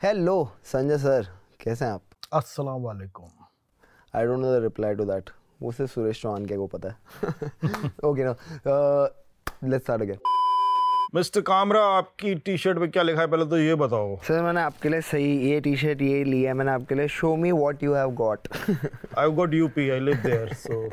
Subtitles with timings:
[0.00, 0.34] Hello
[0.64, 1.26] Sanjay sir
[1.60, 2.02] कैसे हैं आप?
[2.32, 3.28] अस्सलाम वालेकुम
[4.14, 5.30] I don't know the reply to that
[5.62, 8.32] वो सिर्फ़ सुरेश चौहान के को पता है। Okay no
[9.68, 10.18] let's start again
[11.14, 13.26] mister Kamra आपकी टी शर्ट पे क्या लिखा है?
[13.26, 16.52] पहले तो ये बताओ। सर मैंने आपके लिए सही ये टी शर्ट ये ली है।
[16.52, 18.48] मैंने आपके लिए show me what you have got
[19.18, 20.88] I got UP I live there so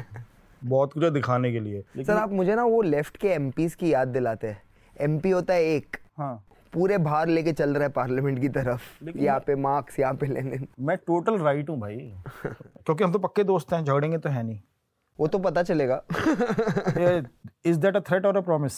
[0.62, 4.08] बहुत कुछ दिखाने के लिए। सर आप मुझे ना वो लेफ़्ट के एमपीस की याद
[4.10, 4.62] दिलाते हैं।
[5.02, 6.44] एमपी होता है एक। हाँ।
[6.78, 8.82] पूरे भार लेके चल रहा है पार्लियामेंट की तरफ़।
[9.18, 11.96] यहाँ पे मार्क्स यहाँ पे लेने। मैं टोटल राइट हूँ भाई।
[12.46, 14.60] क्योंकि हम तो पक्के दोस्त हैं झगड़ेंगे तो है नहीं।
[15.20, 16.02] वो तो पता चलेगा।
[17.66, 18.74] इज़ दैट अ थ्रेट और अ प्रॉमिस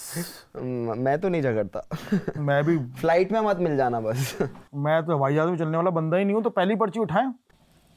[0.99, 1.83] मैं तो नहीं झगड़ता।
[2.37, 4.37] मैं भी फ़्लाइट में मत मिल जाना बस।
[4.75, 7.33] मैं तो हवाई जहाज़ में चलने वाला बंदा ही नहीं हूँ तो पहली पर्ची उठाएँ।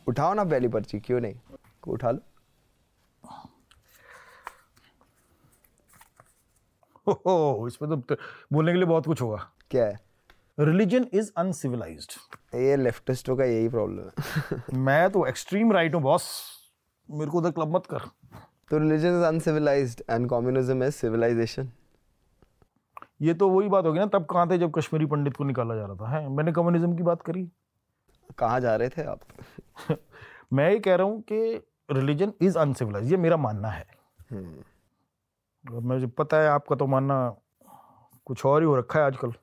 [0.06, 1.34] उठाओ ना पहली पर्ची क्यों नहीं?
[1.88, 2.20] उठा लो।
[7.06, 8.16] हो इसमें तो
[8.52, 9.38] बोलने के लिए बहुत कुछ होगा।
[9.72, 10.00] क्या है?
[10.60, 12.12] रिलीजन इज़ अनसिविलाइज्ड
[12.54, 16.30] ये लेफ्टिस्टों का यही प्रॉब्लम है। मैं तो एक्सट्रीम राइट हूँ बॉस
[17.10, 17.98] मेरे को उधर क्लब मत कर।
[18.70, 21.70] तो religion is uncivilised and communism is civilisation
[23.22, 25.86] ये तो वही बात होगी ना तब कहाँ थे जब कश्मीरी पंडित को निकाला जा
[25.86, 26.28] रहा था है?
[26.28, 27.50] मैंने कम्युनिज्म की बात करी।
[28.38, 29.20] कहाँ जा रहे थे आप?
[30.52, 33.86] मैं ये कह रहा हूँ कि रिलीजन इज़ अनसिविलाइज ये मेरा मानना है।
[35.64, 37.36] मुझे पता है आपका तो मानना
[38.26, 39.41] कुछ और ही हो रखा है आजकल। हम्म,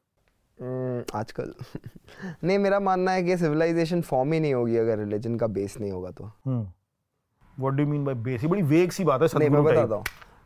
[0.62, 1.54] आजकल।
[2.44, 5.92] नहीं मेरा मानना है कि सिविलाइजेशन फॉर्म ही नहीं होगी अगर रिलीजन का बेस नहीं
[5.92, 9.96] होगा तो। What do mean by base बड़ी वेग सी बात है नहीं मैं बताता
[9.96, 10.04] हूँ।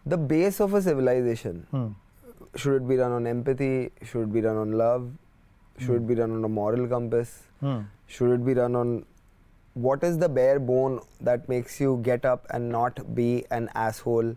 [0.08, 1.64] The base of a civilisation
[2.58, 5.12] should it be run on empathy should be run on love
[5.76, 7.40] should it be run on a moral compass
[8.18, 9.02] should it be run on
[9.76, 13.70] what is the bare bone that makes you get up and not be an
[14.06, 14.36] asshole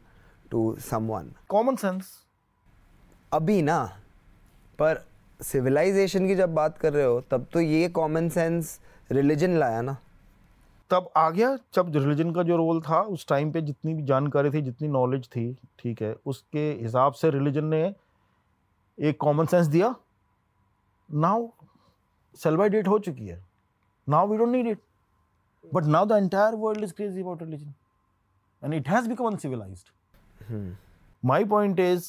[0.51, 2.13] to summon common sense
[3.33, 3.83] अभी ना
[4.79, 5.05] पर
[5.41, 8.79] civilisation की जब बात कर रहे हो तब तो ये कॉमन सेंस
[9.13, 9.97] रिलीजन लाया ना।
[10.91, 14.51] तब आ गया जब रिलीजन का जो रोल था उस टाइम पे जितनी भी जानकारी
[14.51, 17.83] थी जितनी नॉलेज थी ठीक है उसके हिसाब से रिलीजन ने
[18.98, 19.95] एक कॉमन सेंस दिया।
[21.11, 21.48] नाउ
[22.39, 23.42] सेल बाय डेट हो चुकी है।
[24.08, 24.80] Now we don't need it
[25.74, 27.74] but now the entire world is crazy about religion
[28.63, 29.91] and it has become uncivilised
[31.23, 32.05] my point is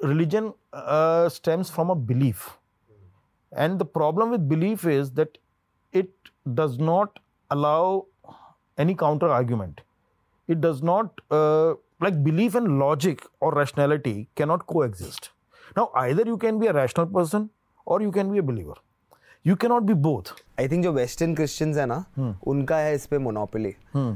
[0.00, 2.42] religion uh, stems from a belief.
[3.51, 5.37] and the problem with belief is that
[5.93, 8.05] it does not allow
[8.77, 9.81] any counter argument
[10.49, 11.73] it does not uh,
[12.05, 15.29] like belief and logic or rationality cannot coexist
[15.77, 17.49] now either you can be a rational person
[17.85, 18.75] or you can be a believer
[19.45, 21.95] you cannot be both I think जो western Christians है ना
[22.47, 23.73] उनका है इस पे monopoly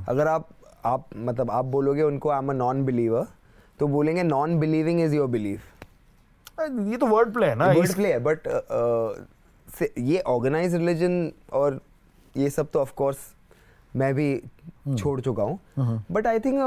[0.09, 0.47] अगर आप
[0.85, 3.25] आप मतलब आप बोलोगे उनको I am a non believer
[3.79, 5.72] तो बोलेंगे non believing is your believe Uh,
[6.60, 8.48] ये तो वर्ड प्ले है ना वर्ड प्ले है बट
[9.98, 11.81] ये ऑर्गेनाइज रिलीजन और
[12.37, 13.19] ये सब तो ऑफकोर्स
[13.97, 14.28] मैं भी
[14.98, 16.59] छोड़ चुका हूँ। But I think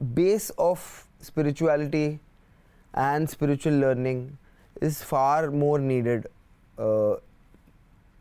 [0.00, 0.80] base of
[1.24, 2.06] spirituality
[2.94, 4.28] and spiritual learning
[4.82, 6.26] is far more needed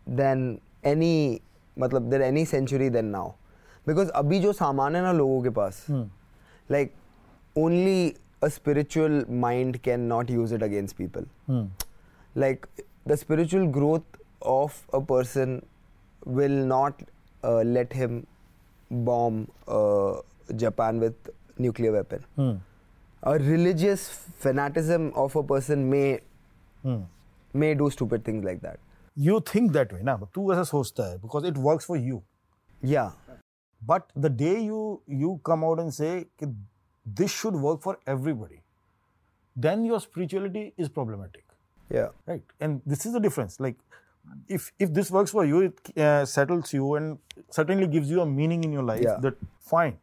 [0.08, 1.40] than any
[1.78, 3.30] मतलब than any century than now
[3.88, 5.86] because अभी जो सामान है ना लोगों के पास
[6.72, 6.94] like
[7.56, 8.14] only
[8.45, 11.67] A spiritual mind can not use it against people Hmm.
[12.43, 12.65] like
[13.11, 14.17] the spiritual growth
[14.55, 15.53] of a person
[16.39, 16.99] will not
[17.51, 18.17] uh, let him
[19.09, 19.39] bomb
[19.77, 20.17] uh,
[20.63, 21.31] Japan with
[21.67, 22.27] nuclear weapon.
[22.41, 22.53] Hmm.
[23.23, 24.05] A religious
[24.45, 26.05] fanaticism of a person may
[26.83, 26.99] Hmm.
[27.65, 28.83] may do stupid things like that.
[29.27, 32.23] you think that way ना तू ऐसा सोचता है because it works for you
[32.95, 33.13] Yeah,
[33.83, 34.81] But the day you
[35.23, 36.11] you come out and say
[36.43, 36.47] कि
[37.07, 38.63] this should work for everybody,
[39.57, 41.45] then your spirituality is problematic,
[41.91, 42.43] yeah, right?
[42.61, 43.59] And this is the difference.
[43.61, 43.77] Like,
[44.49, 47.19] if if this works for you, it uh, settles you and
[47.51, 49.05] certainly gives you a meaning in your life.
[49.09, 49.21] Yeah.
[49.27, 49.99] That fine.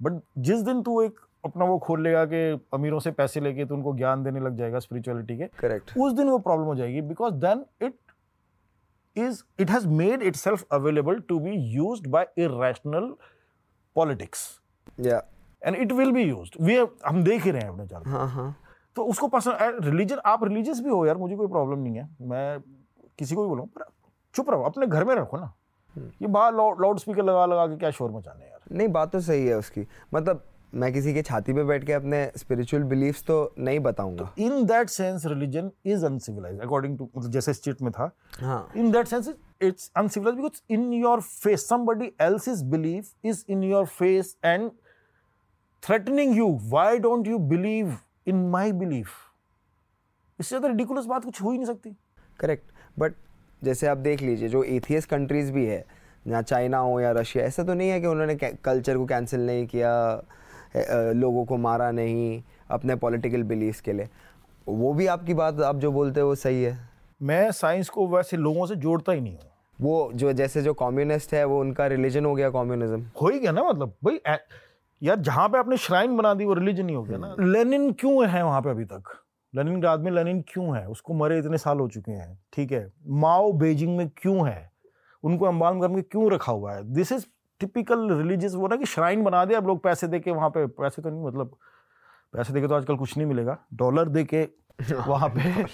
[0.00, 2.38] But जिस दिन तू एक अपना वो खोल लेगा कि
[2.74, 5.96] अमीरों से पैसे लेके तू उनको ज्ञान देने लग जाएगा स्पिरिचुअलिटी के correct.
[6.04, 7.94] उस दिन वो प्रॉब्लम हो जाएगी because then it
[9.16, 13.14] is it has made itself available to be use by irrational
[13.96, 14.46] politics
[15.06, 15.20] Yeah,
[15.65, 16.75] and it will be use we
[17.07, 18.55] हम देख ही रहे हैं अपने चारों हाँ हाँ।
[18.95, 22.59] तो उसको पसंद रिलीजन आप रिलीजियस भी हो यार मुझे कोई प्रॉब्लम नहीं है। मैं
[23.19, 23.85] किसी को भी बोलूँ पर
[24.35, 25.53] चुप रहो अपने घर में रखो ना।
[25.97, 29.45] ये बाहर लाउड स्पीकर लगा लगा के क्या शोर मचाने यार। नहीं बात तो सही
[29.45, 30.43] है उसकी। मतलब
[30.73, 34.89] मैं किसी के छाती पे बैठ के अपने स्पिरिचुअल बिलीफ्स तो नहीं बताऊँगा। In that
[34.89, 39.27] sense religion is uncivilised according to मतलब जैसे स्टेट में था। हाँ। In that sense
[39.27, 44.33] it- it's uncivilized because in your face somebody else's belief is in your face
[45.83, 46.45] threatening you.
[46.69, 47.95] Why don't you believe
[48.25, 49.15] in my belief?
[50.39, 51.95] इससे ज़्यादा ridiculous बात कुछ हो ही नहीं सकती।
[52.39, 53.13] करेक्ट बट
[53.61, 55.83] जैसे आप देख लीजिए जो एथियस कंट्रीज़ भी है
[56.27, 59.65] जहाँ चाइना हो या रशिया ऐसा तो नहीं है कि उन्होंने कल्चर को कैंसिल नहीं
[59.67, 59.91] किया
[61.15, 62.41] लोगों को मारा नहीं
[62.71, 64.09] अपने पॉलिटिकल बिलीफ के लिए।
[64.67, 66.77] वो भी आपकी बात आप जो बोलते हो वो सही है।
[67.21, 71.33] मैं साइंस को वैसे लोगों से जोड़ता ही नहीं हूँ। वो जो जैसे जो कम्युनिस्ट
[71.33, 73.93] है वो उनका रिलीजन हो गया कम्युनिज्म हो ही गया ना मतलब?
[74.03, 74.19] भाई
[75.01, 77.93] यार जहाँ पे आपने श्राइन बना दी वो रिलीजन ही हो गया ना। लेनिन हम्म।
[77.93, 79.03] क्यों है वहाँ पे अभी तक?
[79.55, 80.85] लेनिन ग्राद में लेनिन क्यों है?
[80.87, 82.91] उसको मरे इतने साल हो चुके हैं ठीक है?
[83.07, 84.71] माओ बेजिंग में क्यों है?
[85.23, 86.83] उनको अम्बालगढ़ में क्यों रखा हुआ है?
[86.93, 87.25] दिस इज़
[87.59, 90.65] टिपिकल रिलीजियस वो ना कि श्राइन बना दे अब लोग पैसे दे के वहाँ पे
[90.67, 91.55] पैसे तो नहीं मतलब
[92.33, 94.47] पैसे दे के तो आजकल कुछ नहीं मिलेगा। डॉलर दे के
[95.07, 95.65] वहाँ पे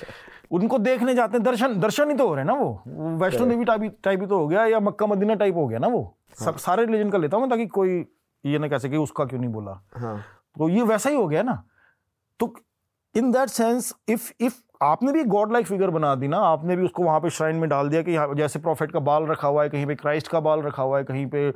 [0.51, 3.65] उनको देखने जाते हैं। दर्शन दर्शन ही तो हो रहे हैं ना वो। वैष्णो देवी
[3.65, 6.01] टाइप ही तो हो गया या मक्का मदीना टाइप हो गया ना वो।
[6.39, 8.06] हाँ। सब सारे रिलीजन का लेता हूँ ताकि कोई
[8.44, 9.81] ये ना कह सके उसका क्यों नहीं बोला?
[9.95, 10.18] हाँ.
[10.57, 11.63] तो ये वैसा ही हो गया ना।
[12.39, 12.53] तो
[13.15, 16.83] in that sense if if आपने भी गॉड लाइक फिगर बना दी ना आपने भी
[16.86, 19.69] उसको वहाँ पे श्राइन में डाल दिया कि जैसे प्रॉफिट का बाल रखा हुआ है
[19.69, 21.47] कहीं पे क्राइस्ट का बाल रखा हुआ है कहीं पे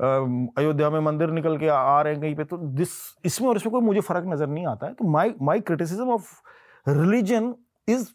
[0.00, 2.90] अयोध्या में मंदिर निकल के आ रहे हैं कहीं पे तो दिस
[3.24, 6.32] इसमें और इसमें कोई मुझे फ़र्क नज़र नहीं आता है। तो my my criticism of
[6.86, 7.54] religion
[7.88, 8.08] is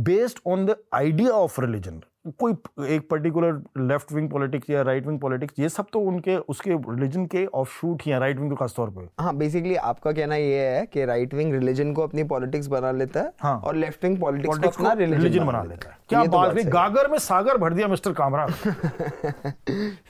[0.00, 2.00] based on the idea of religion
[2.38, 2.52] कोई
[2.88, 7.24] एक पर्टिकुलर लेफ़्ट विंग पॉलिटिक्स या राइट विंग पॉलिटिक्स ये सब तो उनके उसके रिलीजन
[7.26, 10.60] के ऑफ़ शूट ही हैं राइट विंग को खासतौर पे। हाँ बेसिकली आपका कहना ये
[10.68, 14.18] है कि राइट विंग रिलीजन को अपनी पॉलिटिक्स बना लेता है हाँ, और लेफ़्ट विंग
[14.18, 17.74] पॉलिटिक्स को अपना रिलीजन बना लेता है। क्या तो बात है। गागर में सागर भर
[17.74, 18.46] दिया मिस्टर कामरा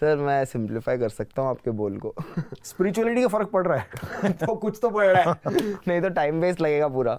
[0.00, 2.14] सर मैं सिंप्लीफाई कर सकता हूँ आपके बोल को।
[2.64, 6.40] स्पिरिचुअलिटी का फ़र्क पड़ रहा है। तो कुछ तो पड़ रहा है। नहीं तो टाइम
[6.40, 7.18] वेस्ट लगेगा पूरा।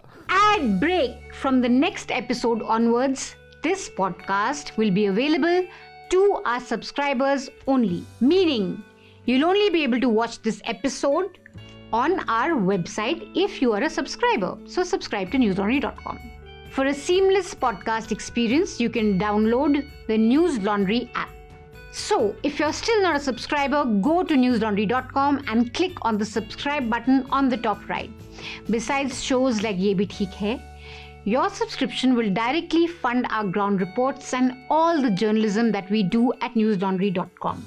[0.53, 5.65] Ad break from the next episode onwards this podcast will be available
[6.09, 8.83] to our subscribers only, meaning
[9.25, 11.39] you'll only be able to watch this episode
[11.93, 14.57] on our website if you are a subscriber.
[14.65, 16.19] So, subscribe to newslaundry.com.
[16.71, 21.29] For a seamless podcast experience, you can download the News Laundry app.
[21.91, 26.89] So, if you're still not a subscriber, go to newslaundry.com and click on the subscribe
[26.89, 28.09] button on the top right.
[28.69, 30.61] Besides shows like Ye Bhi Theek Hai,
[31.25, 36.33] your subscription will directly fund our ground reports and all the journalism that we do
[36.41, 37.63] at newslaundry.com.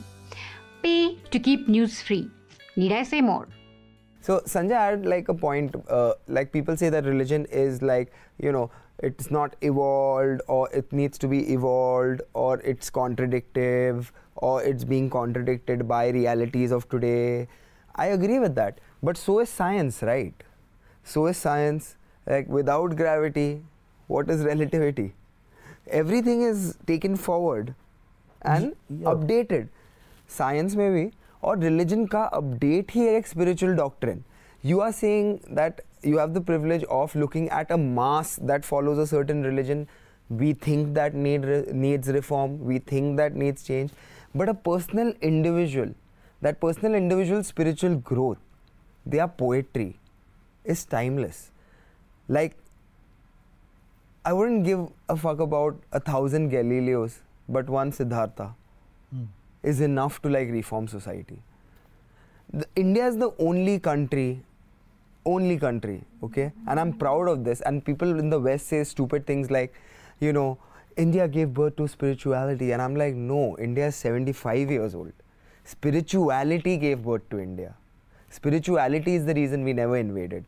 [0.82, 2.30] Pay to keep news free.
[2.76, 3.48] Need I say more?
[4.20, 5.74] So, Sanjay, had like a point.
[5.88, 10.92] Uh, like people say that religion is like, you know, it's not evolved or it
[10.92, 17.48] needs to be evolved or it's contradictive or it's being contradicted by realities of today.
[17.94, 18.80] I agree with that.
[19.02, 20.34] But so is science, right?
[21.04, 21.96] So is science
[22.27, 23.61] like without gravity,
[24.07, 25.13] what is relativity?
[25.87, 27.73] Everything is taken forward
[28.41, 29.07] and yeah.
[29.13, 29.69] updated.
[30.27, 31.11] Science में भी
[31.43, 34.23] और religion का update ही एक spiritual doctrine.
[34.61, 38.97] You are saying that you have the privilege of looking at a mass that follows
[38.97, 39.87] a certain religion.
[40.29, 42.59] We think that need needs reform.
[42.71, 43.91] We think that needs change.
[44.33, 45.93] But a personal individual,
[46.41, 48.37] that personal individual spiritual growth,
[49.05, 49.99] their poetry
[50.63, 51.51] is timeless
[52.28, 52.56] like,
[54.24, 57.18] I wouldn't give a fuck about a thousand Galileos,
[57.48, 58.54] but one Siddhartha
[59.14, 59.26] mm.
[59.62, 61.40] is enough to like reform society.
[62.52, 64.40] The, India is the only country,
[65.24, 66.52] only country, okay?
[66.66, 67.60] And I'm proud of this.
[67.60, 69.74] And people in the West say stupid things like,
[70.18, 70.58] you know,
[70.96, 72.72] India gave birth to spirituality.
[72.72, 75.12] And I'm like, no, India is 75 years old.
[75.64, 77.74] Spirituality gave birth to India.
[78.30, 80.44] Spirituality is the reason we never invaded.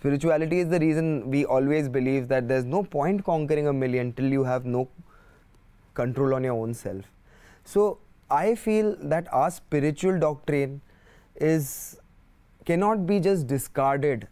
[0.00, 4.24] Spirituality is the reason we always believe that there's no point conquering a million till
[4.24, 4.88] you have no
[5.92, 7.04] control on your own self.
[7.64, 7.98] So
[8.30, 10.80] I feel that our spiritual doctrine
[11.36, 11.98] is
[12.64, 14.26] cannot be just discarded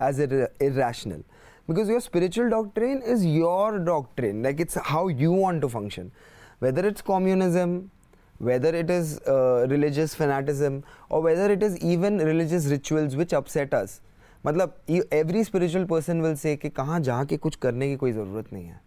[0.00, 1.22] as ir- irrational.
[1.68, 4.42] Because your spiritual doctrine is your doctrine.
[4.42, 6.10] Like it's how you want to function.
[6.58, 7.92] Whether it's communism
[8.38, 13.72] whether it is uh, religious fanaticism or whether it is even religious rituals which upset
[13.72, 14.00] us
[14.46, 18.64] मतलब every spiritual person will say कि कहाँ जाके कुछ करने की कोई ज़रूरत नहीं
[18.64, 18.80] है।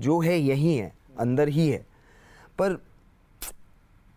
[0.00, 1.84] जो है, यही है, अंदर ही है।
[2.58, 2.78] पर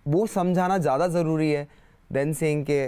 [0.08, 1.68] वो समझाना ज़्यादा ज़रूरी है
[2.14, 2.80] देन सेइंग के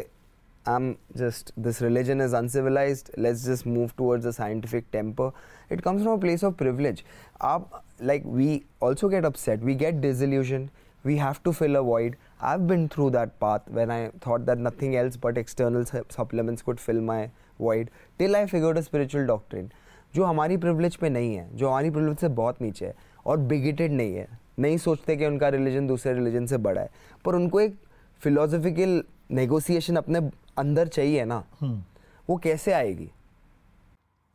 [0.67, 5.31] I am just this religion is uncivilised let's just move towards a scientific temper
[5.71, 7.03] it comes from a place of privilege
[7.41, 10.69] आप like we also get upset we get disillusion
[11.05, 12.15] we have to fill a void.
[12.47, 15.85] I've been through that path when I thought that nothing else but external
[16.15, 17.19] supplements could fill my
[17.61, 19.69] void till I figured a spiritual doctrine
[20.15, 22.95] जो हमारी privilege पे नहीं है जो हमारी privilege से बहुत नीचे है
[23.25, 24.27] और बिगेटेड नहीं है
[24.59, 26.89] नहीं सोचते कि उनका रिलीजन दूसरे रिलीजन से बड़ा है
[27.25, 27.75] पर उनको एक
[28.21, 30.19] फिलोसफिकल नेगोशिएशन अपने
[30.57, 31.83] अंदर चाहिए ना हम्म।
[32.29, 33.09] वो कैसे आएगी?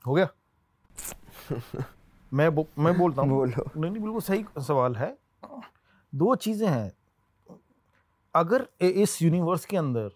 [0.06, 0.28] हो गया?
[2.32, 5.16] मैं बो, मैं बोलता हूँ। बोलो। नहीं नहीं बिल्कुल सही सवाल है।
[6.14, 6.92] दो चीज़ें हैं।
[8.34, 10.10] अगर इस यूनिवर्स के अंदर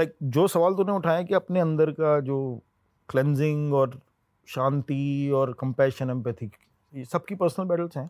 [0.00, 2.36] लाइक like, जो सवाल तूने उठाया कि अपने अंदर का जो
[3.08, 4.00] क्लेंजिंग और
[4.48, 6.50] शांति और कंपैशन एम्पैथी
[6.92, 8.08] ये सबकी पर्सनल बैटल्स हैं।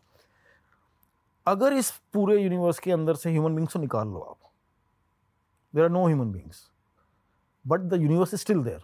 [1.47, 4.51] अगर इस पूरे यूनिवर्स के अंदर से ह्यूमन बींग्स को निकाल लो आप
[5.73, 6.63] there are no human beings
[7.65, 8.81] but the universe is still there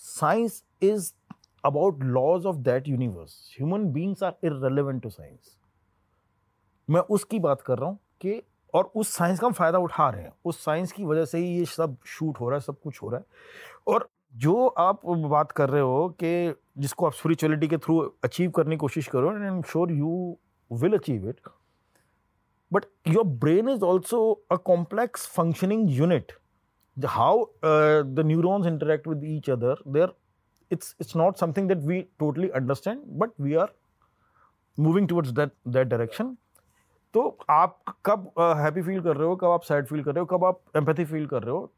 [0.00, 1.12] science is
[1.64, 5.56] about laws of that universe human beings are irrelevant to science
[6.88, 8.42] मैं उसकी बात कर रहा हूँ कि
[8.76, 11.56] और उस साइंस का हम फ़ायदा उठा रहे हैं। उस साइंस की वजह से ही
[11.58, 13.26] ये सब शूट हो रहा है, सब कुछ हो रहा है।
[13.94, 14.08] और
[14.44, 18.78] जो आप बात कर रहे हो कि जिसको आप स्पिरिचुअलिटी के थ्रू अचीव करने की
[18.78, 20.36] कोशिश करो and I am sure you
[20.72, 21.40] will achieve it
[22.72, 24.20] but your brain is also
[24.52, 26.32] a complex functioning unit
[27.06, 30.12] how the neurons interact with each other there
[30.74, 33.68] it's it's not something that we totally understand, but we are
[34.86, 36.30] moving towards that that direction.
[37.14, 40.26] तो आप कब happy feel कर रहे हो कब आप sad feel कर रहे हो
[40.26, 41.70] कब आप एम्पैथी फील कर रहे हो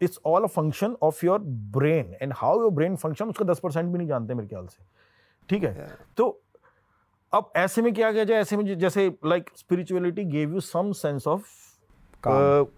[0.00, 1.38] it's all a function of your
[1.76, 4.84] brain and how your brain function उसका दस परसेंट भी नहीं जानते मेरे ख्याल से।
[5.48, 5.88] ठीक है?
[6.16, 6.40] तो
[7.32, 11.26] अब ऐसे में क्या किया जाए ऐसे में जैसे like spirituality gave you some sense
[11.26, 11.46] of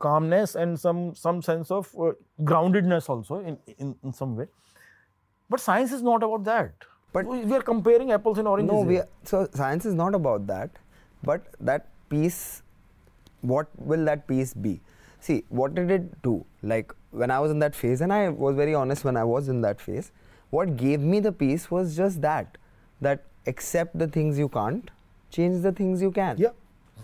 [0.03, 1.93] calmness and some some sense of
[2.41, 4.47] groundedness also in in some way
[5.51, 9.01] but science is not about that but we are comparing apples and oranges no we
[9.25, 10.79] so science is not about that
[11.35, 12.63] is not about that but that piece
[13.43, 14.81] what will that piece be?
[15.21, 16.45] See what did it do?
[16.63, 19.49] Like when i was in that phase and i was very honest when i was
[19.49, 20.13] in that phase
[20.51, 22.59] what gave me the peace was just that
[23.01, 24.91] that accept the things you can't
[25.31, 26.37] change the things you can.
[26.39, 26.51] Yeah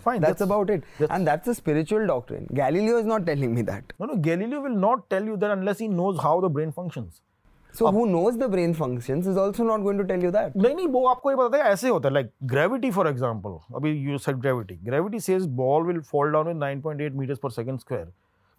[0.03, 0.83] fine that's, that's about it.
[0.99, 2.47] that's and that's a spiritual doctrine.
[2.53, 3.83] Galileo is not telling me that.
[3.99, 7.21] No no galileo will not tell you that unless he knows how the brain functions
[7.73, 10.75] so who knows the brain functions is also not going to tell you that नहीं
[10.75, 14.19] नहीं वो आपको ये बताता है ऐसे होता है like gravity for example अभी you
[14.25, 18.07] said gravity gravity says ball will fall down with 9.8 meters per second square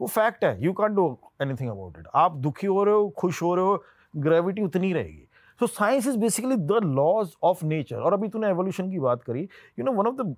[0.01, 1.07] वो फैक्ट है you can do
[1.43, 3.83] anything about it आप दुखी हो रहे हो खुश हो रहे हो
[4.25, 5.27] ग्रेविटी उतनी रहेगी
[5.61, 9.49] so science is basically the laws of nature और अभी तूने एवोल्यूशन की बात करी
[9.79, 10.35] you know one of the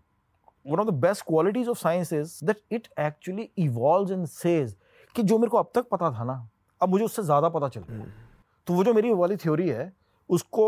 [0.66, 4.72] one of the best qualities of science is that it actually evolves and says
[5.16, 6.34] कि जो मेरे को अब तक पता था ना
[6.80, 8.25] अब मुझे उससे ज़्यादा पता चल रहा है
[8.66, 9.92] तो वो जो मेरी वाली थ्योरी है,
[10.30, 10.64] उसको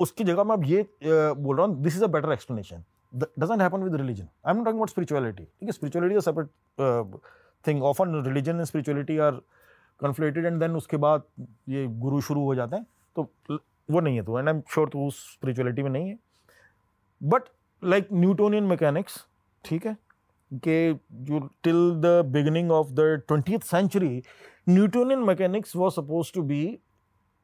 [0.00, 3.82] उसकी जगह मैं अब ये बोल रहा हूँ this is a better explanation doesn't happen
[3.82, 7.20] with religion I am not talking about spirituality ठीक है spirituality is separate
[7.64, 9.40] thing often religion and spirituality are
[10.00, 11.22] conflated and then उसके बाद
[11.68, 13.30] ये गुरु शुरू हो जाते हैं। तो
[13.88, 16.18] वो नहीं है तो एंड आई एम श्योर तो उस स्पिरिचुअलिटी में नहीं है।
[17.20, 17.42] बट
[17.82, 19.24] लाइक न्यूटोनियन मैकेनिक्स
[19.64, 19.96] ठीक है,
[20.52, 24.22] कि जो till the beginning of the twenty century
[24.68, 26.62] Newtonian mechanics was suppose to be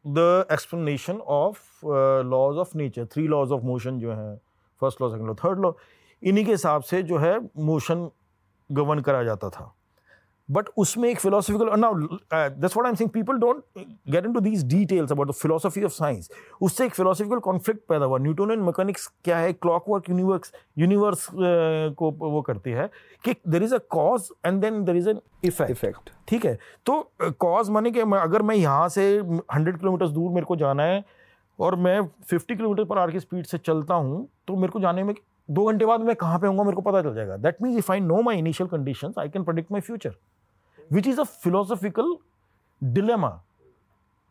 [0.07, 1.87] the explanation of
[2.27, 4.37] laws of nature three laws of motion जो हैं
[4.81, 5.73] first law second law third law
[6.23, 8.09] इन्हीं के हिसाब से जो है मोशन
[8.71, 9.73] गवर्न करा जाता था।
[10.49, 13.63] बट उसमें एक philosophical now that's what I am saying people don't
[14.11, 18.19] get into these details about the philosophy of science उससे एक फिलोसफिकल कॉन्फ्लिक्ट पैदा हुआ।
[18.19, 19.53] न्यूटोनियन मैकेनिक्स क्या है?
[19.53, 22.89] क्लॉकवर्क यूनिवर्स यूनिवर्स को वो करती है
[23.25, 26.59] कि there is a cause and then there is an effect effect ठीक है?
[26.87, 29.07] तो कॉज माने कि अगर मैं यहाँ से
[29.55, 31.05] हंड्रेड किलोमीटर दूर मेरे को जाना है
[31.59, 32.01] और मैं
[32.31, 35.15] फिफ्टी किलोमीटर पर आर की स्पीड से चलता हूँ तो मेरे को जाने में
[35.51, 37.93] दो घंटे बाद मैं कहाँ पे हूँ मेरे को पता चल जाएगा। That means if
[37.93, 40.15] I know my initial condition I can predict my future
[40.90, 42.22] which is a philosophical
[42.82, 43.42] dilemma.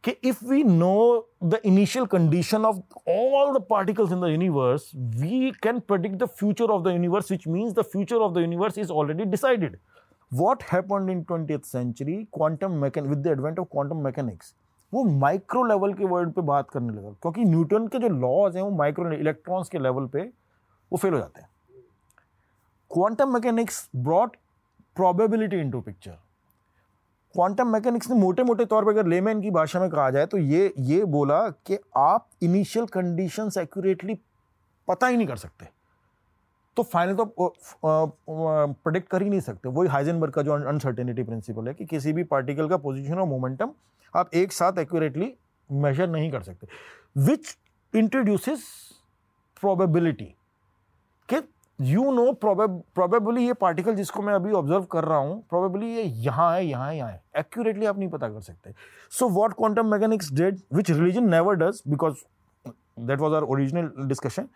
[0.02, 5.52] Okay, if we know the initial condition of all the particles in the universe, we
[5.60, 8.90] can predict the future of the universe, which means the future of the universe is
[8.90, 9.78] already decided.
[10.30, 12.28] What happened in 20th century?
[12.30, 14.54] Quantum mechanics, with the advent of quantum mechanics,
[14.94, 18.62] वो micro level के world पे बात करने लगा क्योंकि Newton के जो laws हैं
[18.62, 20.22] वो माइक्रो इलेक्ट्रॉन्स के लेवल पे
[20.92, 21.48] वो फेल हो जाते हैं
[22.90, 24.36] quantum mechanics brought
[24.96, 26.16] probability into picture
[27.35, 30.37] quantum mechanics ने मोटे मोटे तौर पर अगर लेमैन की भाषा में कहा जाए तो
[30.37, 34.17] ये ये बोला कि आप इनिशियल कंडीशंस एक्यूरेटली
[34.87, 35.67] पता ही नहीं कर सकते।
[36.77, 37.25] तो फाइनल तो
[37.85, 42.23] प्रोडिक्ट कर ही नहीं सकते। वही हाइजेनबर्ग का जो अनसर्टेनिटी प्रिंसिपल है कि किसी भी
[42.25, 43.71] पार्टिकल का पोजिशन और मोमेंटम
[44.13, 45.33] आप एक साथ एक्यूरेटली
[45.69, 46.67] मेजर नहीं कर सकते।
[47.17, 47.57] विच
[47.93, 48.63] इंट्रोड्यूसेस
[49.61, 50.33] प्रोबेबिलिटी
[51.29, 51.39] कि
[51.79, 56.51] यू नो प्रोबेबली ये पार्टिकल जिसको मैं अभी ऑब्ज़र्व कर रहा हूँ प्रोबेबली ये यहाँ
[56.53, 58.73] है यहाँ है यहाँ है। एक्यूरेटली आप नहीं पता कर सकते।
[59.11, 62.15] So what quantum mechanics did which religion never does because
[62.99, 64.47] that was our original discussion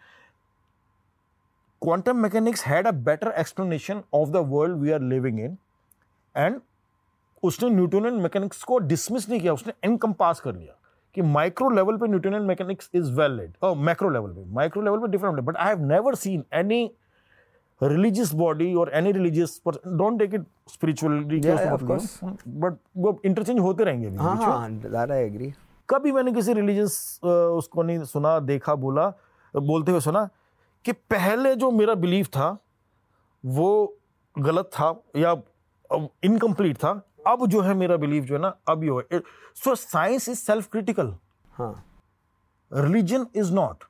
[1.81, 5.57] quantum mechanics had a better explanation of the world we are living in
[6.35, 6.59] and
[7.43, 10.75] उसने न्यूटोनियन मैकेनिक्स को dismiss नहीं किया, उसने encompass कर लिया
[11.15, 15.07] कि micro level पे Newtonian mechanics is valid और मैक्रो लेवल पे माइक्रो लेवल पे
[15.11, 16.89] different but I have never seen any
[17.81, 22.07] religious body or any religious person don't take it spiritually Yeah, yeah, of course.
[22.45, 24.69] but वो interchange होते रहेंगे हाँ हाँ?
[24.91, 25.51] that I agree.
[25.89, 29.07] कभी मैंने किसी रिलीजियस उसको नहीं सुना देखा बोला
[29.53, 30.29] बोलते हुए सुना
[30.85, 32.57] कि पहले जो मेरा बिलीफ था
[33.43, 33.69] वो
[34.35, 35.31] गलत था या
[36.23, 36.91] इनकम्प्लीट था
[37.27, 39.01] अब जो है मेरा बिलीफ जो है ना अब ये हो
[39.63, 41.13] so science is self critical
[41.51, 41.73] हाँ।
[42.71, 43.83] Religion is not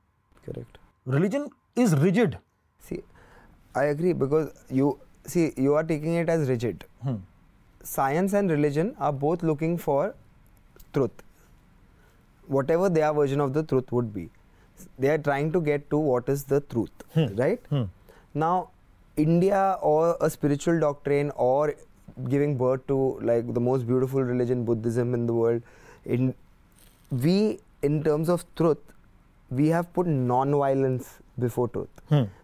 [0.46, 0.78] correct
[1.08, 2.36] religion is rigid
[3.82, 4.88] I agree because you
[5.34, 6.86] see you are taking it as rigid.
[7.04, 7.18] Hmm.
[7.84, 10.16] Science and religion are both looking for
[10.94, 11.24] truth.
[12.48, 14.30] Whatever their version of the truth would be,
[14.98, 17.28] they are trying to get to what is the truth, hmm.
[17.36, 17.62] right?
[17.70, 17.84] Hmm.
[18.34, 18.70] Now,
[19.18, 21.76] India or a spiritual doctrine or
[22.34, 22.98] giving birth to
[23.32, 25.62] like the most beautiful religion, Buddhism in the world,
[26.06, 26.34] in
[27.12, 28.78] we in terms of truth,
[29.50, 31.14] we have put non-violence
[31.46, 31.88] before truth.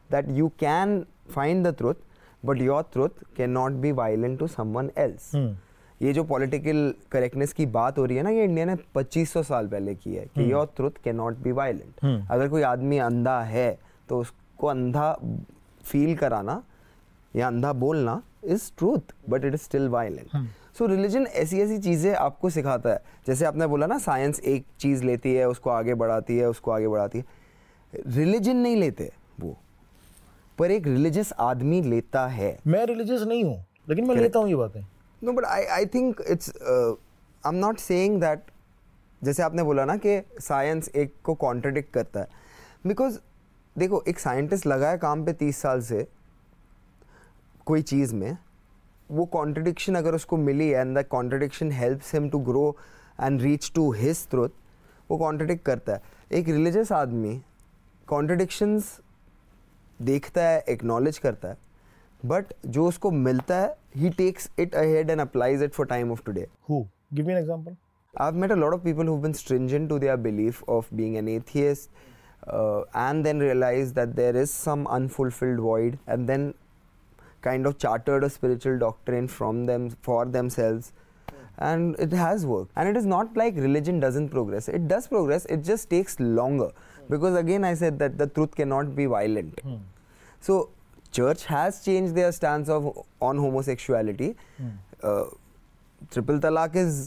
[0.10, 2.02] That you can find the truth,
[2.44, 5.36] but your truth cannot be violent to someone else.
[6.02, 9.68] ये जो political correctness की बात हो रही है ना ये India ने 2500 साल
[9.68, 13.80] पहले की है कि your truth cannot be violent अगर कोई आदमी अंधा है
[14.10, 15.12] तो उसको अंधा
[15.86, 16.62] फील कराना
[17.36, 22.14] या अंधा बोलना is truth but it is still violent so religion ऐसी ऐसी चीज़ें
[22.16, 26.38] आपको सिखाता है। जैसे आपने बोला ना साइंस एक चीज़ लेती है उसको आगे बढ़ाती
[26.38, 27.26] है उसको आगे बढ़ाती है।
[28.08, 29.58] रिलीजन नहीं लेते वो।
[30.58, 34.56] पर एक रिलीजियस आदमी लेता है। मैं रिलीजियस नहीं हूँ लेकिन मैं लेता हूँ ये
[34.56, 34.82] बातें।
[35.22, 38.52] No but I I think it's I am not saying that
[39.22, 42.28] जैसे आपने बोला ना कि साइंस एक को कॉन्ट्रडिक्ट करता है।
[42.88, 43.20] बिकॉज़
[43.76, 46.06] देखो एक साइंटिस्ट लगा है काम पे तीस साल से
[47.66, 48.38] कोई चीज़ में
[49.10, 52.76] वो कॉन्ट्रडिक्शन अगर उसको मिली and the contradiction helps him to grow
[53.22, 54.50] and reach to his truth
[55.10, 57.42] वो कॉन्ट्रडिक्ट करता है। एक रिलीजियस आदमी
[58.08, 59.00] कॉन्ट्रडिक्शंस
[60.02, 61.58] देखता है एक्नॉलेज करता है
[62.26, 66.24] बट जो उसको मिलता है ही takes it ahead and applies it for time of
[66.26, 67.76] today who give me an example
[68.18, 71.28] I've met a lot of people who've been stringent to their belief of being an
[71.28, 71.90] atheist
[72.48, 76.54] uh, and then realized that there is some unfulfilled void and then
[77.42, 80.94] kind of chartered a spiritual doctrine from them for themselves
[81.58, 85.46] and it has worked and it is not like religion doesn't progress it does progress
[85.46, 86.70] it just takes longer
[87.10, 89.62] because again i said that the truth cannot be violent
[90.48, 90.70] so
[91.12, 92.88] church has changed their stance of
[93.22, 94.30] on homosexuality
[95.04, 95.26] uh,
[96.12, 97.00] triple talaq is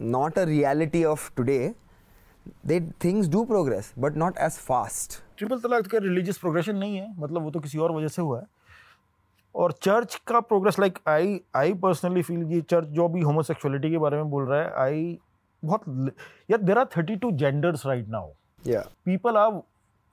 [0.00, 1.74] not a reality of today
[2.70, 7.06] they things do progress but not as fast triple talaq का religious progression नहीं है
[7.20, 8.46] मतलब वो तो किसी और वजह से हुआ है
[9.54, 13.98] और चर्च का progress like I I personally feel कि चर्च जो भी होमोसेक्सुअलिटी के
[14.04, 15.18] बारे में बोल रहा है आई
[15.62, 16.14] बहुत
[16.50, 18.30] यार there are thirty two genders right now
[18.64, 18.86] yeah.
[19.04, 19.60] People are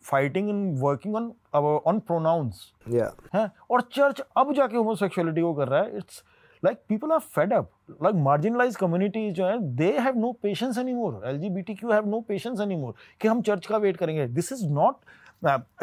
[0.06, 3.10] fighting in working on on pronouns yeah.
[3.36, 6.24] है और चर्च अब जाके होमोसेक्सुअलिटी को कर रहा है it's
[6.64, 7.70] like people are fed up
[8.04, 11.76] like marginalised community जो है they have no patience any more L G B T
[11.76, 14.28] Q have no patience any more कि हम चर्च का वेट करेंगे.
[14.28, 14.96] दिस इज़ नॉट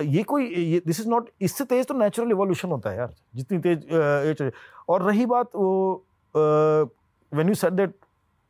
[0.00, 3.78] ये कोई दिस इज़ नॉट इससे तेज तो नेचुरल इवोल्यूशन होता है यार जितनी तेज
[3.78, 4.52] uh,
[4.88, 6.04] और रही बात वो
[6.34, 7.94] when you said that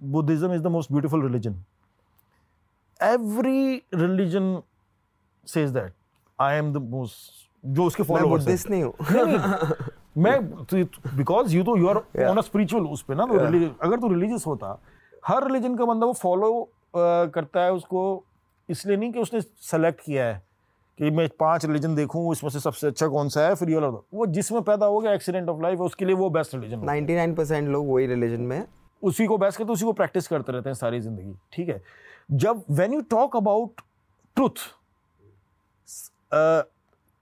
[0.00, 1.64] Buddhism is the most beautiful religion
[3.00, 4.62] every religion
[5.46, 5.92] says that
[6.38, 8.94] I am the most जो उसके मैं फॉलोअर्स बुद्धिस्ट नहीं हूँ।
[10.18, 10.40] मैं
[11.16, 12.28] बिकॉज़ यू तो you are Yeah.
[12.30, 14.80] On a spiritual उस पे ना तो religious- अगर तू रिलीजियस होता
[15.26, 18.02] हर रिलीजन का बंदा वो फॉलो करता है उसको
[18.68, 20.42] इसलिए नहीं कि उसने सेलेक्ट किया है
[20.98, 23.78] कि मैं पाँच रिलीजन देखूँ इसमें से सबसे अच्छा कौन सा है फिर ये
[24.14, 26.80] वो जिसमें पैदा हो गया एक्सीडेंट ऑफ़ लाइफ उसके लिए वो बेस्ट रिलीजन
[27.36, 28.64] 99% लोग वही रिलीजन में
[29.02, 31.82] उसी को बेस्ट करते उसी को प्रैक्टिस करते रहते हैं सारी ज़िंदगी ठीक है?
[32.43, 33.81] जब when you talk about
[34.35, 34.69] truth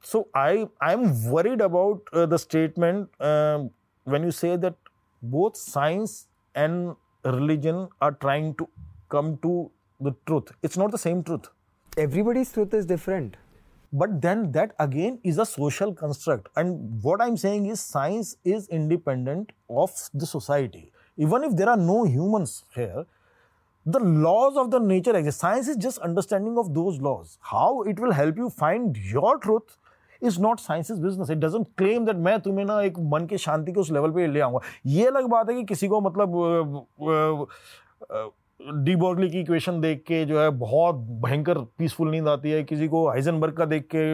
[0.10, 3.70] so i i'm worried about uh, the statement um,
[4.14, 4.74] when you say that
[5.22, 8.68] both science and religion are trying to
[9.10, 9.52] come to
[10.08, 11.50] the truth it's not the same truth
[11.98, 13.38] everybody's truth is different
[13.94, 18.68] but then that again is a social construct and what i'm saying is science is
[18.70, 23.06] independent of the society even if there are no humans here
[23.87, 25.39] the laws of the nature exist.
[25.39, 27.39] Science is just understanding of those laws.
[27.41, 29.77] How it will help you find your truth
[30.21, 31.31] is not science's business.
[31.31, 34.27] It doesn't claim that मैं तुम्हें ना एक मन के शांति के उस level पे
[34.27, 36.37] ले आऊँगा। ये अलग बात है कि किसी को मतलब
[38.85, 40.95] डी बॉर्गली की इक्वेशन देख के जो है बहुत
[41.25, 44.05] भयंकर पीसफुल नींद आती है। किसी को हाइजनबर्ग का देख के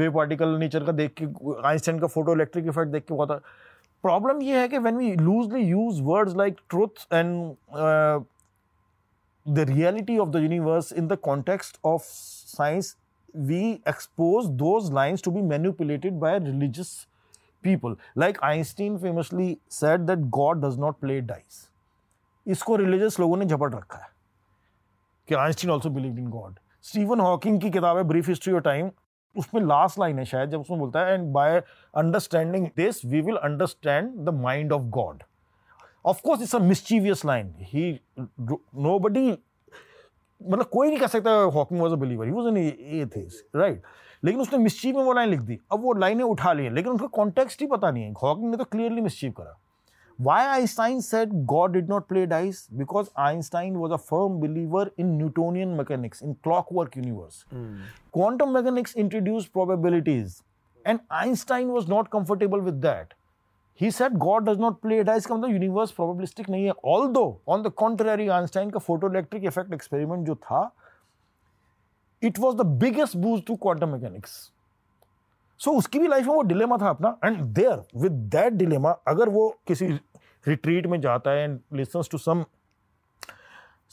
[0.00, 1.26] वे पार्टिकल नेचर का देख के
[1.68, 3.42] आइंस्टाइन का फ़ोटो इलेक्ट्रिक इफ़ेक्ट देख के बहुत
[4.04, 7.54] प्रॉब्लम ये है कि when we loosely use words like truth and
[9.45, 12.95] the reality of the universe in the context of science
[13.33, 17.07] we expose those lines to be manipulated by religious
[17.63, 17.97] people.
[18.15, 21.67] Like Einstein famously said that God does not play dice.
[22.45, 24.07] इसको religious लोगों ने झपट रखा है
[25.27, 28.89] कि Einstein also believe in God Stephen Hawking की किताब है ब्रीफ हिस्ट्री ऑफ टाइम
[29.35, 31.57] उसमें लास्ट लाइन है शायद जब उसमें बोलता है and by
[31.97, 35.23] understanding this we will understand the mind of God
[36.05, 39.29] Of course it's a mischievous line he nobody
[40.41, 43.81] मतलब कोई नहीं कह सकता Hawking was a believer he was an atheist right
[44.23, 46.91] लेकिन उसने मिस्चीव में वो लाइन लिख दी अब वो लाइनें उठा ली हैं लेकिन
[46.91, 49.57] उनका कॉन्टेक्स्ट ही पता नहीं है हॉकिंग ने तो क्लियरली मिस्चीव करा
[50.19, 52.67] Why Einstein said God did not play dice?
[52.77, 57.45] Because Einstein was a firm believer in Newtonian mechanics, in clockwork universe.
[58.11, 60.43] Quantum mechanics introduced probabilities,
[60.85, 63.15] and Einstein was not comfortable with that.
[63.79, 67.63] He said God does not play dice का मतलब universe probabilistic नहीं है although on
[67.65, 70.69] the contrary Einstein का photoelectric effect experiment जो था
[72.21, 74.31] it was the biggest boost to quantum mechanics
[75.59, 79.29] so उसकी भी life में वो डिलेमा था अपना and there with that dilemma अगर
[79.29, 79.87] वो किसी
[80.45, 82.43] रिट्रीट में जाता है and listens to some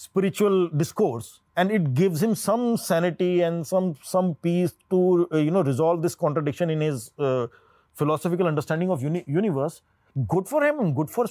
[0.01, 5.01] spiritual discourse and it gives him some sanity and some some peace to
[5.33, 7.49] uh, you know resolve this contradiction in his uh,
[7.98, 9.82] philosophical understanding of uni- universe,
[10.16, 11.26] good for and good for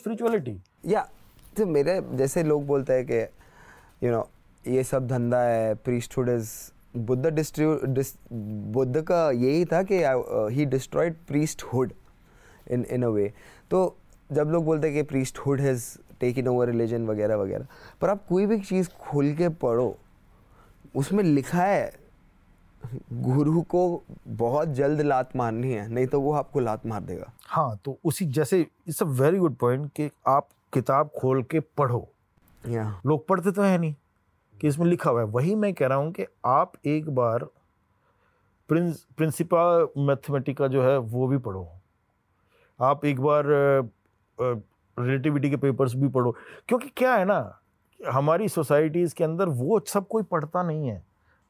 [0.86, 1.08] या
[1.56, 4.28] तो मेरे जैसे लोग बोलते हैं कि you no
[4.68, 6.50] ये सब धंधा है प्रीस्टहुड इज़
[6.96, 7.66] बुद्ध डिस्ट्री
[8.72, 10.02] बुद्ध का यही था कि
[10.54, 11.92] ही डिस्ट्रॉयड प्रीस्टहुड
[12.70, 13.32] इन इन अ वे
[13.70, 13.96] तो
[14.32, 15.84] जब लोग बोलते हैं कि priesthood has
[16.20, 17.66] taken over religion वगैरह वगैरह,
[18.00, 19.96] पर आप कोई भी चीज़ खोल के पढ़ो,
[20.96, 22.01] उसमें लिखा है
[23.12, 27.76] गुरु को बहुत जल्द लात मारनी है नहीं तो वो आपको लात मार देगा। हाँ
[27.84, 32.08] तो उसी जैसे it's a very good point कि आप किताब खोल के पढ़ो।
[32.64, 33.94] या। लोग पढ़ते तो है नहीं
[34.60, 37.44] कि इसमें लिखा हुआ है। वही मैं कह रहा हूँ कि आप एक बार
[38.68, 39.64] प्रिंस प्रिंसिपा
[39.98, 41.68] मैथमेटिका जो है वो भी पढ़ो।
[42.80, 43.44] आप एक बार
[44.96, 46.36] रिलेटिविटी के पेपर्स भी पढ़ो।
[46.68, 47.58] क्योंकि क्या है ना
[48.00, 51.02] हमारी सोसाइटीज़ के अंदर वो सब कोई पढ़ता नहीं है।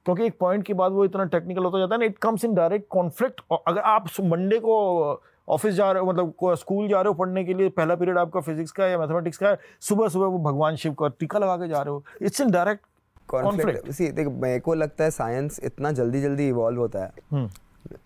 [0.07, 2.55] क्योंकि एक पॉइंट के बाद वो इतना टेक्निकल होता जाता है ना it comes in
[2.55, 7.15] direct conflict अगर आप मंडे को ऑफ़िस जा रहे हो मतलब स्कूल जा रहे हो
[7.15, 10.27] पढ़ने के लिए पहला पीरियड आपका फिजिक्स का है या मैथमेटिक्स का है सुबह सुबह
[10.27, 12.85] वो भगवान शिव का टीका लगा के जा रहे हो it's in direct
[13.29, 17.49] conflict see देख मेरे को लगता है साइंस इतना जल्दी जल्दी इवॉल्व होता है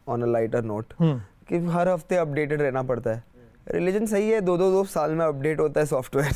[0.09, 3.25] ऑन अ लाइटर नोट कि हर हफ़्ते अपडेटेड रहना पड़ता है।
[3.71, 6.33] रिलीजन सही है दो दो दो साल में अपडेट होता है सॉफ्टवेयर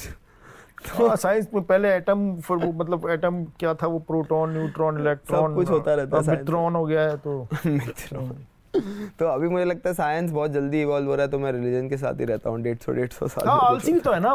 [0.81, 5.55] तो साइंस में पहले एटम फिर वो मतलब एटम क्या था वो प्रोटॉन न्यूट्रॉन इलेक्ट्रॉन
[5.55, 7.49] कुछ होता रहता है मित्रॉन हो गया है तो।
[9.19, 11.89] तो अभी मुझे लगता है साइंस बहुत जल्दी इवॉल्व हो रहा है तो मैं रिलीजन
[11.89, 14.21] के साथ ही रहता हूँ डेढ़ सौ डेढ़ सौ साल हाँ आलसी भी तो है
[14.21, 14.31] ना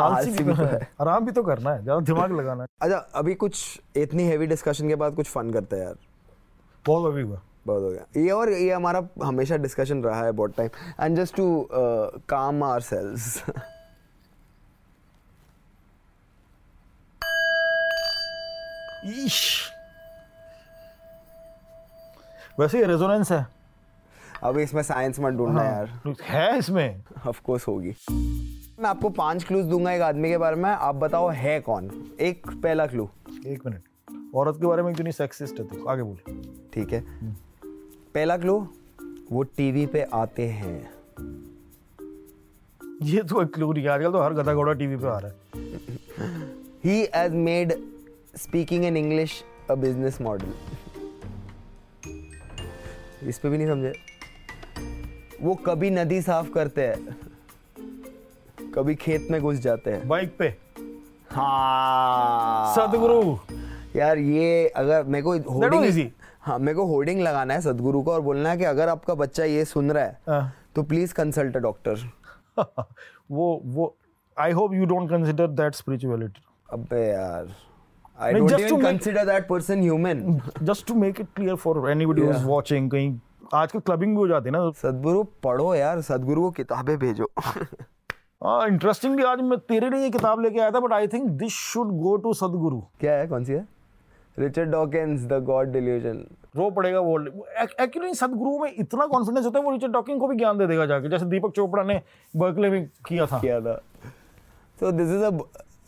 [0.00, 2.68] आलसी भी तो तो है। है। आराम भी तो करना है ज़्यादा दिमाग लगाना है।
[2.82, 5.96] अच्छा अभी कुछ इतनी हैवी डिस्कशन के बाद कुछ फन करते हैं यार।
[6.84, 10.56] बहुत अभी हुआ। बहुत हो गया। ये और ये हमारा हमेशा डिस्कशन रहा है बहुत
[10.56, 13.42] time and just to calm ourselves
[19.06, 19.70] ईश
[22.60, 23.46] वैसे ये रेजोनेंस है
[24.42, 27.02] अब इसमें साइंस मत ढूंढना यार। है इसमें?
[27.26, 27.94] ऑफ़ कोर्स होगी।
[28.80, 31.90] मैं आपको पाँच क्लूज दूँगा एक आदमी के बारे में। आप बताओ है कौन?
[32.20, 33.08] एक पहला क्लू
[33.46, 36.16] एक मिनट औरत के बारे में क्यों नहीं सेक्सिस्ट है तू आगे बोल
[36.74, 37.00] ठीक है।
[38.14, 38.58] पहला क्लू
[39.32, 40.90] वो टीवी पे आते हैं।
[43.02, 45.68] ये तो क्लू नहीं है। आजकल तो हर गधा घोड़ा टीवी पे आ रहा है।
[46.84, 47.72] He has made
[48.34, 50.52] speaking in English a business model
[53.28, 53.92] इस पे भी नहीं समझे।
[55.42, 57.16] वो कभी नदी साफ़ करते हैं
[58.74, 60.54] कभी खेत में घुस जाते हैं। बाइक पे।
[61.30, 63.36] हाँ। सदगुरु।
[63.96, 66.10] यार ये अगर मेरे को होर्डिंग
[66.42, 69.44] हाँ मेरे को होर्डिंग लगाना है सदगुरु को और बोलना है कि अगर आपका बच्चा
[69.44, 72.10] ये सुन रहा है हाँ। तो प्लीज़ कंसल्ट अ डॉक्टर
[73.30, 73.96] वो वो
[74.36, 77.54] I hope you don't consider that spirituality अबे यार।
[78.22, 82.22] नहीं, don't just to make- that person human just to make it clear for anybody
[82.22, 82.48] who is Yeah.
[82.48, 83.20] Watching कहीं
[83.54, 87.30] आजकल क्लबिंग भी हो जाती है ना। सदगुरु पढ़ो यार सदगुरु को किताबें भेजो।
[88.44, 91.52] हाँ इंटरेस्टिंगली आज मैं तेरे लिए ये किताब लेके आया था but I think this
[91.52, 92.80] should go to Sadhguru.
[92.80, 93.26] क्या है?
[93.26, 93.68] कौन सी है?
[94.38, 97.20] Richard Dawkins the God Delusion रो पड़ेगा वो।
[97.80, 100.86] एक्चुअली सदगुरु में इतना कॉन्फिडेंस होता है वो रिचर्ड डॉकिंग को भी ज्ञान दे देगा
[100.86, 102.02] जाके। जैसे दीपक चोपड़ा ने
[102.36, 103.82] बर्कले में किया था। किया था।
[104.80, 105.38] सो दिस इज़ अ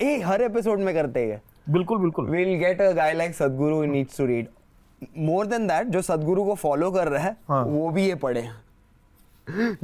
[0.02, 2.26] ए हर एपिसोड में करते हैं। बिल्कुल बिल्कुल।
[2.60, 4.48] Get a guy like Sadhguru who needs to read.
[5.16, 8.48] More than that, जो सदगुरु को फॉलो कर रहा है हाँ। वो भी ये पढ़े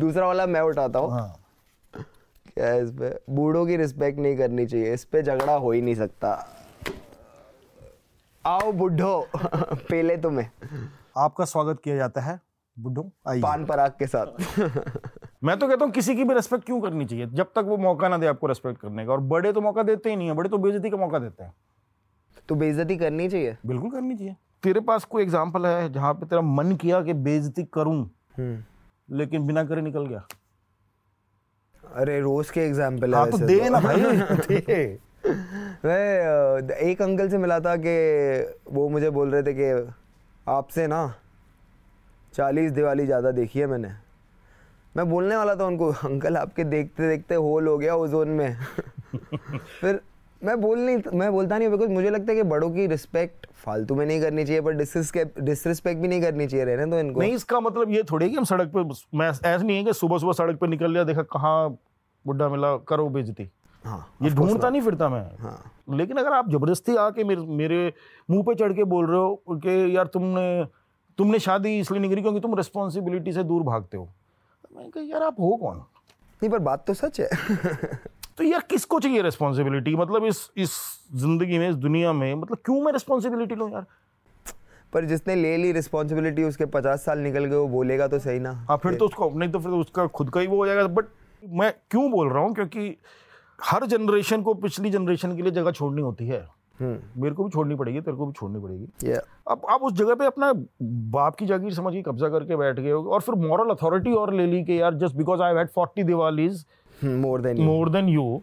[0.00, 1.36] दूसरा वाला मैं उठाता हूँ। हाँ।
[1.94, 3.20] क्या है इस पे?
[3.30, 6.46] बूढ़ों की रिस्पेक्ट नहीं करनी चाहिए। इस पे झगड़ा हो ही नहीं सकता।
[8.46, 10.50] आओ बुढ़ो पहले तुम्हें।
[11.16, 12.40] आपका स्वागत किया जाता है
[12.78, 14.26] बुड्ढो आइए। पान पराग के साथ।
[15.44, 17.26] मैं तो कहता हूँ किसी की भी रेस्पेक्ट क्यों करनी चाहिए?
[17.26, 20.10] जब तक वो मौका ना दे आपको रेस्पेक्ट करने का। और बड़े तो मौका देते
[20.10, 21.54] ही नहीं है बड़े तो बेइज्जती का मौका देते हैं।
[22.48, 26.42] तो बेइज्जती करनी चाहिए। बिल्कुल करनी चाहिए। तेरे पास कोई एग्ज़ाम्पल है जहाँ पे तेरा
[26.42, 27.98] मन किया कि बेइज्जती करूँ
[28.38, 30.26] हम्म। लेकिन बिना करे निकल गया?
[31.84, 34.00] अरे रोज के एग्ज़ाम्पल है हाँ तो दे ना भाई।
[34.48, 34.98] दे।
[35.84, 37.94] मैं एक अंकल से मिला था कि
[38.72, 39.92] वो मुझे बोल रहे थे कि
[40.46, 41.00] आपसे ना
[42.34, 43.92] चालीस दिवाली ज़्यादा देखी है मैंने।
[44.96, 48.56] मैं बोलने वाला था उनको अंकल आपके देखते देखते होल हो गया ओजोन में।
[49.80, 50.00] फिर
[50.42, 53.94] मैं बोल नहीं मैं बोलता नहीं बिकॉज़ मुझे लगता है कि बड़ों की रिस्पेक्ट फालतू
[53.94, 57.60] में नहीं करनी चाहिए पर डिसरिस्पेक्ट भी नहीं करनी चाहिए रहने तो इनको। नहीं इसका
[57.60, 58.82] मतलब ये थोड़ी है कि हम सड़क पे
[59.18, 61.68] मैं ऐसा नहीं है कि सुबह सुबह सड़क पे निकल लिया देखा कहाँ
[62.24, 63.48] बुढ़ा मिला करो बेजती
[63.84, 67.92] हाँ ये ढूंढता नहीं फिरता मैं। हाँ। लेकिन अगर आप ज़बरदस्ती आके मेरे मेरे
[68.30, 70.64] मुँह पे चढ़ के बोल रहे हो कि यार तुमने
[71.18, 74.08] तुमने शादी इसलिए नहीं करी क्योंकि तुम रिस्पॉन्सिबिलिटी से दूर भागते हो।
[74.76, 75.76] मैं कहा यार आप हो कौन?
[75.76, 77.28] नहीं पर बात तो सच है।
[78.38, 80.72] तो यार किसको चाहिए रिस्पॉन्सिबिलिटी मतलब इस इस
[81.14, 83.86] ज़िंदगी में इस दुनिया में मतलब क्यों मैं रिस्पॉन्सिबिलिटी लूँ यार?
[84.92, 88.52] पर जिसने ले ली रिस्पॉन्सिबिलिटी उसके पचास साल निकल गए वो बोलेगा तो सही ना।
[88.68, 90.86] हाँ फिर तो उसको नहीं तो फिर तो उसका खुद का ही वो हो जाएगा।
[90.86, 91.06] बट
[91.42, 92.54] मैं क्यों बोल रहा हूँ?
[92.54, 92.96] क्योंकि
[93.58, 96.46] हर जनरेशन को पिछली जनरेशन के लिए जगह छोड़नी होती है।
[96.80, 99.20] हम्म। मेरे को भी छोड़नी पड़ेगी तेरे को भी छोड़नी पड़ेगी। या
[99.50, 100.52] अब आप उस जगह पे अपना
[101.12, 104.34] बाप की जागीर समझ के कब्जा करके बैठ गए हो और फिर मॉरल अथॉरिटी और
[104.34, 106.64] ले ली कि यार just because I had 40 Diwalis
[107.04, 108.40] more than more than you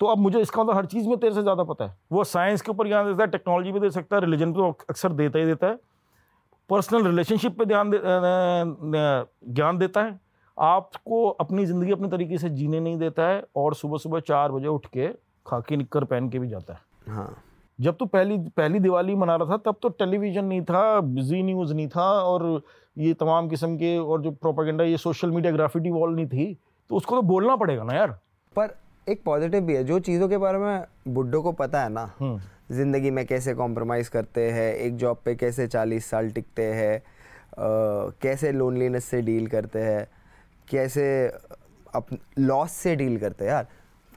[0.00, 2.62] तो अब मुझे इसका मतलब हर चीज़ में तेरे से ज़्यादा पता है। वो साइंस
[2.62, 5.46] के ऊपर ज्ञान देता है टेक्नोलॉजी पे दे सकता है रिलीजन पे अक्सर देता ही
[5.46, 5.78] देता है।
[6.70, 7.98] पर्सनल रिलेशनशिप पे ध्यान दे
[9.52, 10.18] ज्ञान देता है।
[10.56, 14.68] आपको अपनी ज़िंदगी अपने तरीके से जीने नहीं देता है और सुबह सुबह चार बजे
[14.68, 15.08] उठ के
[15.46, 17.34] खाकी निक्कर पहन के भी जाता है। हाँ।
[17.78, 21.74] जब तो पहली पहली दिवाली मना रहा था तब तो टेलीविज़न नहीं था जी न्यूज़
[21.74, 22.62] नहीं था और
[22.96, 26.56] ये तमाम किस्म के और जो प्रोपागेंडा ये सोशल मीडिया ग्राफिटी वॉल नहीं थी।
[26.90, 28.10] तो उसको तो बोलना पड़ेगा ना यार।
[28.56, 32.10] पर एक पॉजिटिव भी है जो चीज़ों के बारे में बुड्ढों को पता है ना
[32.20, 32.40] हम्म।
[32.74, 37.02] ज़िंदगी में कैसे कॉम्प्रोमाइज़ करते हैं एक जॉब पे कैसे चालीस साल टिकते हैं
[38.22, 40.06] कैसे लोनलीनेस से डील करते हैं
[40.68, 41.04] कैसे
[41.94, 42.06] अप
[42.38, 43.66] लॉस से डील करते हैं। यार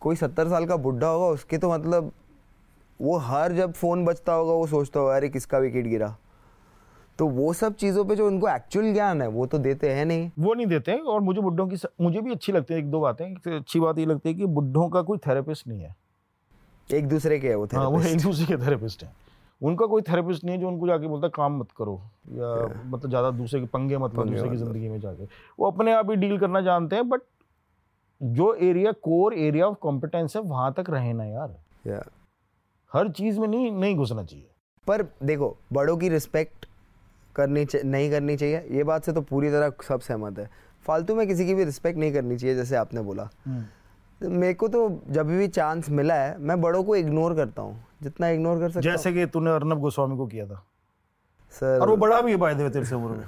[0.02, 2.12] कोई सत्तर साल का बुढ़ा होगा उसके तो मतलब
[3.00, 6.16] वो हर जब फ़ोन बजता होगा वो सोचता होगा अरे किसका विकेट गिरा?
[7.22, 10.30] तो वो सब चीज़ों पे जो उनको एक्चुअल ज्ञान है वो तो देते हैं नहीं।
[10.40, 11.86] वो नहीं देते हैं और मुझे बुढ़ों की स...
[12.02, 13.26] मुझे भी अच्छी लगती है एक दो बातें
[13.58, 15.96] अच्छी बात ये लगती है कि बुढ़ों का कोई थेरेपिस्ट नहीं है।
[16.90, 19.12] एक दूसरे के है वो हाँ वो एक दूसरे के थेरेपिस्ट हैं।
[19.62, 21.94] उनका कोई थेरेपिस्ट नहीं है जो उनको जाके बोलता काम मत करो
[22.32, 22.50] या
[22.86, 25.24] मतलब ज़्यादा दूसरे के पंगे मत लो दूसरे की ज़िंदगी में जाके।
[25.60, 27.22] वो अपने आप ही डील करना जानते हैं बट
[28.22, 31.56] जो area core area of competence है वहाँ तक रहे ना यार।
[31.88, 32.04] Yeah.
[32.92, 34.50] हर चीज़ में नहीं नहीं घुसना चाहिए।
[34.88, 36.66] पर देखो बड़ों की रिस्पेक्ट
[37.36, 40.50] करनी नहीं करनी चाहिए। ये बात से तो पूरी तरह सब सहमत है।
[40.86, 43.30] फालतू में किसी की भी रिस्पेक्ट नहीं करनी चाहिए जैसे आपने बोला।
[44.22, 48.30] मेरे को तो जब भी चांस मिला है मैं बड़ों को इग्नोर करता हूँ। जितना
[48.30, 50.64] इग्नोर कर सकता जैसे कि तूने अर्नब गोस्वामी को किया था।
[51.56, 53.26] सर और वो बड़ा भी है बाय द वे तेरे से उम्र में।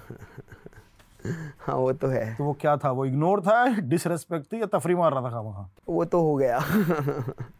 [1.59, 2.91] हाँ वो तो है। तो वो क्या था?
[2.91, 6.59] वो इग्नोर था डिसरेस्पेक्ट थी या तफरी मार रहा था वहाँ वो तो हो गया।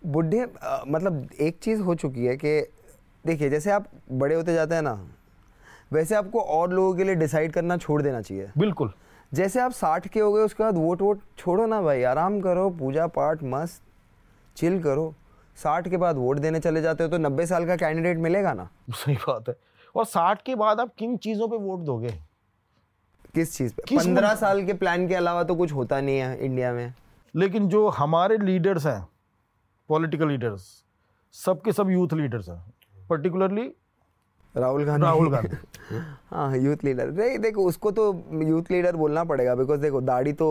[0.06, 0.48] बुढ़े
[0.88, 2.60] मतलब एक चीज़ हो चुकी है कि
[3.26, 4.94] देखिए जैसे आप बड़े होते जाते हैं ना
[5.94, 8.94] वैसे आपको और लोगों के लिए डिसाइड करना छोड़ देना चाहिए। बिल्कुल।
[9.34, 12.70] जैसे आप साठ के हो गए उसके बाद वोट वोट छोड़ो ना भाई आराम करो
[12.70, 13.84] पूजा पाठ मस्त
[14.56, 15.16] चिल करो।
[15.56, 18.70] साठ के बाद वोट देने चले जाते हो तो नब्बे साल का कैंडिडेट मिलेगा ना?
[18.92, 19.56] सही बात है।
[19.96, 22.20] और साठ के बाद आप किन चीज़ों पे वोट दोगे?
[23.36, 23.98] किस चीज़ पे?
[23.98, 26.94] पंद्रह साल के प्लान के अलावा तो कुछ होता नहीं है इंडिया में।
[27.36, 29.08] लेकिन जो हमारे लीडर्स हैं
[29.90, 30.84] पॉलिटिकल लीडर्स
[31.34, 32.74] सबके सब यूथ लीडर्स हैं
[33.10, 33.76] पर्टिकुलरली
[34.56, 35.58] राहुल गांधी। राहुल गांधी।
[36.32, 38.04] हाँ यूथ लीडर नहीं देखो उसको तो
[38.44, 40.50] यूथ लीडर बोलना पड़ेगा बिकॉज़ देखो दाढ़ी तो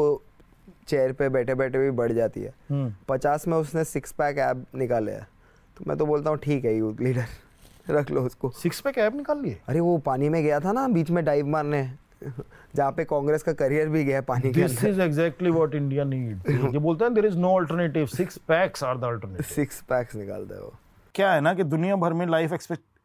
[0.88, 4.64] चेयर पे बैठे बैठे भी बढ़ जाती है। हम्म। पचास में उसने सिक्स पैक ऐप
[4.74, 5.26] निकाले है।
[5.76, 7.26] तो मैं तो बोलता हूँ ठीक है यूथ लीडर
[7.90, 9.58] रख लो उसको। सिक्स पे कैब निकाल लिए?
[9.68, 11.82] अरे वो पानी में गया था ना बीच में डाइव मारने।
[12.76, 16.04] जहाँ पे कांग्रेस का करियर भी गया पानी के दिस अंदर। Is exactly what India
[16.04, 20.16] need ये बोलते हैं there is no alternative six packs are the alternative six packs
[20.16, 20.72] निकालते हो
[21.14, 22.52] क्या है ना कि दुनिया भर में लाइफ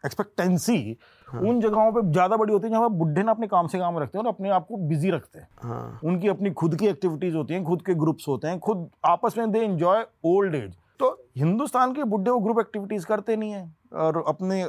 [0.03, 3.97] एक्सपेक्टेंसी उन जगहों पे ज़्यादा बड़ी होती है जहाँ बुढ़े ना अपने काम से काम
[3.99, 7.35] रखते हैं और अपने आप को बिज़ी रखते हैं। हाँ। उनकी अपनी खुद की एक्टिविटीज़
[7.35, 11.09] होती हैं खुद के ग्रुप्स होते हैं खुद आपस में दे एंजॉय ओल्ड एज तो
[11.37, 14.63] हिंदुस्तान के बुढ़े वो ग्रुप एक्टिविटीज़ करते नहीं है और अपने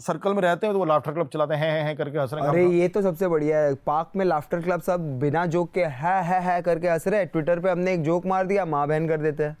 [0.00, 2.42] सर्कल में रहते हैं तो वो लाफ्टर क्लब चलाते हैं हैं हैं करके हंस रहे
[2.42, 5.84] हैं। अरे ये तो सबसे बढ़िया है पार्क में लाफ्टर क्लब सब बिना जोक के
[5.84, 8.86] है है है करके हंस रहे हैं ट्विटर पे हमने एक जोक मार दिया माँ
[8.88, 9.56] बहन कर देते हैं।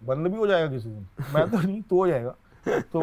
[0.00, 2.34] बंद भी हो जाएगा किसी दिन मैं तो नहीं तो हो जाएगा।
[2.92, 3.02] तो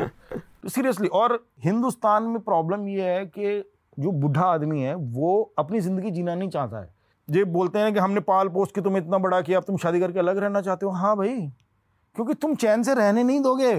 [0.65, 3.63] सीरियसली और हिंदुस्तान में प्रॉब्लम ये है कि
[3.97, 6.93] जो बूढ़ा आदमी है वो अपनी ज़िंदगी जीना नहीं चाहता है।
[7.27, 9.99] ये बोलते हैं कि हमने पाल पोस्ट के तुम इतना बड़ा किया अब तुम शादी
[9.99, 11.39] करके अलग रहना चाहते हो। हाँ भाई
[12.15, 13.71] क्योंकि तुम चैन से रहने नहीं दोगे।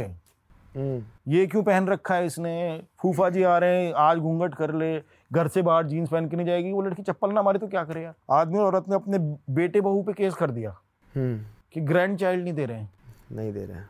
[0.74, 2.82] हम्म, ये क्यों पहन रखा है इसने?
[3.00, 4.98] फूफा जी आ रहे हैं आज घूंघट कर ले
[5.32, 7.84] घर से बाहर जीन्स पहन के नहीं जाएगी। वो लड़की चप्पल ना मारे तो क्या
[7.84, 8.14] करे यार?
[8.30, 9.18] आदमी और औरत ने अपने
[9.54, 10.70] बेटे बहू पे केस कर दिया
[11.14, 11.38] हम्म,
[11.72, 12.90] कि ग्रैंड चाइल्ड नहीं दे रहे हैं।
[13.32, 13.88] नहीं दे रहे हैं।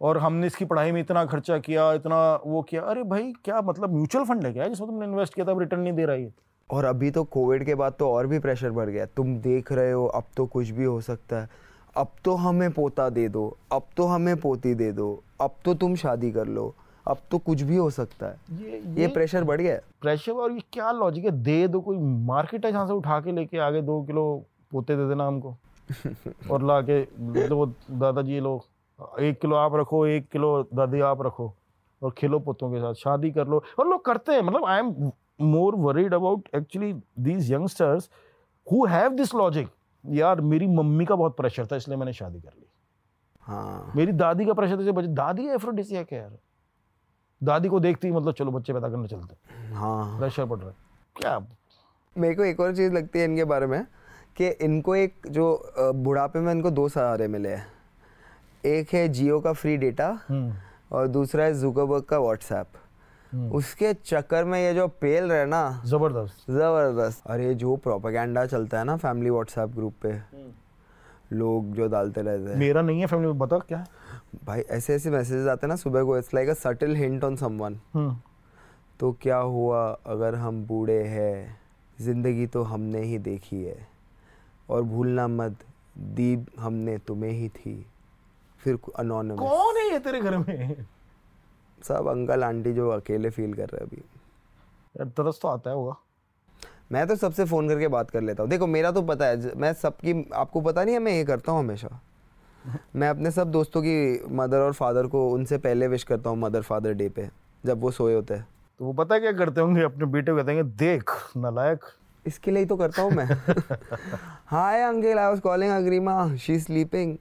[0.00, 3.94] और हमने इसकी पढ़ाई में इतना खर्चा किया इतना वो किया। अरे भाई क्या मतलब
[3.94, 4.68] म्यूचुअल फंड है क्या?
[4.68, 6.32] जिसमें तुमने इन्वेस्ट किया था रिटर्न नहीं दे रहा है
[6.70, 9.92] और अभी तो कोविड के बाद तो और भी प्रेशर बढ़ गया। तुम देख रहे
[9.92, 11.48] हो अब तो कुछ भी हो सकता है।
[11.96, 15.94] अब तो हमें पोता दे दो अब तो हमें पोती दे दो अब तो तुम
[15.96, 16.74] शादी कर लो
[17.06, 20.52] अब तो कुछ भी हो सकता है। ये ये ये प्रेशर बढ़ गया। प्रेशर और
[20.52, 21.30] ये क्या लॉजिक है?
[21.30, 24.24] दे दो कोई मार्केट है जहाँ से उठा के लेके आगे दो किलो
[24.72, 25.56] पोते दे देना हमको।
[26.50, 27.00] और ला के
[27.48, 28.62] लो दादाजी लो
[28.98, 31.54] एक किलो आप रखो एक किलो दादी आप रखो
[32.02, 35.10] और खेलो पोतों के साथ शादी कर लो। और लोग करते हैं मतलब I am
[35.42, 38.08] more worried about actually these youngsters
[38.66, 39.68] who have this logic
[40.04, 42.66] यार मेरी मम्मी का बहुत प्रेशर था इसलिए मैंने शादी कर ली।
[43.46, 46.38] हाँ। मेरी दादी का प्रेशर था बच्चे दादी एफ्रोडिसियक है यार।
[47.40, 50.74] दादी को देखती ही मतलब चलो बच्चे पैदा करने चलते हाँ। प्रेशर पड़ रहा है।
[51.16, 51.38] क्या?
[52.16, 53.84] मेरे को एक और चीज़ लगती है इनके बारे में
[54.36, 57.66] कि इनको एक जो बुढ़ापे में इनको दो सहारे मिले हैं।
[58.66, 60.52] एक है जियो का फ्री डेटा हम्म।
[60.92, 62.66] और दूसरा है जुकरबर्ग का व्हाट्सएप
[63.32, 68.78] हम्म। उसके चक्कर में ये जो पेल रहे ना ज़बरदस्त। ज़बरदस्त। अरे जो प्रोपागेंडा चलता
[68.78, 70.12] है ना फैमिली व्हाट्सएप ग्रुप पे
[71.32, 73.84] लोग जो डालते रहते हैं। मेरा नहीं है फैमिली में बता क्या
[74.44, 77.36] भाई ऐसे ऐसे मैसेजेस आते हैं ना सुबह को it's like a subtle hint on
[77.36, 78.16] someone hmm.
[79.00, 81.58] तो क्या हुआ अगर हम बूढ़े हैं
[81.98, 83.76] ज़िंदगी तो हमने ही देखी है।
[84.68, 85.64] और भूलना मत
[85.98, 87.74] दीप हमने तुम्हें ही थी।
[88.64, 90.86] फिर अनोनिमस कौन है ये तेरे घर में?
[91.78, 95.94] सब अंकल आंटी जो अकेले फील कर रहे हैं अभी। तरस तो आता है होगा।
[96.92, 99.72] मैं तो सबसे फ़ोन करके बात कर लेता हूँ। देखो मेरा तो पता है मैं
[99.72, 102.00] सबकी आपको पता नहीं है मैं ये करता हूँ हमेशा।
[102.96, 106.62] मैं अपने सब दोस्तों की मदर और फादर को उनसे पहले विश करता हूँ मदर
[106.62, 107.28] फादर डे पे
[107.64, 108.46] जब वो सोए होते हैं।
[108.80, 109.82] तो वो पता क्या करते होंगे?
[109.82, 111.84] अपने बेटे को कहते देख नालायक।
[112.24, 113.24] इसके लिए ही तो करता हूँ मैं।
[114.46, 117.16] Hi uncle I was calling Agrima she sleeping.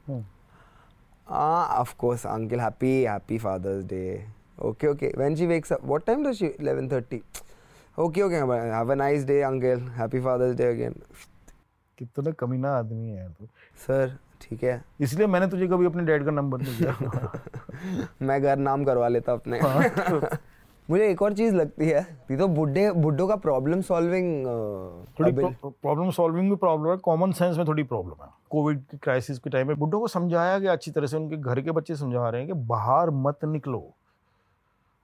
[1.27, 4.25] Ah of course uncle happy happy father's day
[4.59, 7.21] okay okay when she wakes up what time does she 11:30
[7.97, 10.95] okay okay have a nice day uncle happy father's day again
[11.97, 13.47] कितना कमीना आदमी है तू
[13.85, 17.31] sir ठीक है इसलिए मैंने तुझे कभी अपने डैड का नंबर नहीं दिया
[18.27, 20.19] मैं घर नाम करवा लेता अपने हाँ, तो
[20.89, 24.45] मुझे एक और चीज़ लगती है। ये तो बुढ़े बुड्ढों का प्रॉब्लम सॉल्विंग
[25.19, 29.39] थोड़ी प्रॉब्लम सॉल्विंग भी प्रॉब्लम है कॉमन सेंस में थोड़ी प्रॉब्लम है। कोविड की क्राइसिस
[29.39, 32.29] के टाइम में बुड्ढों को समझाया गया अच्छी तरह से उनके घर के बच्चे समझा
[32.29, 33.83] रहे हैं कि बाहर मत निकलो।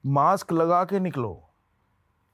[0.04, 1.39] मास्क लगा के निकलो।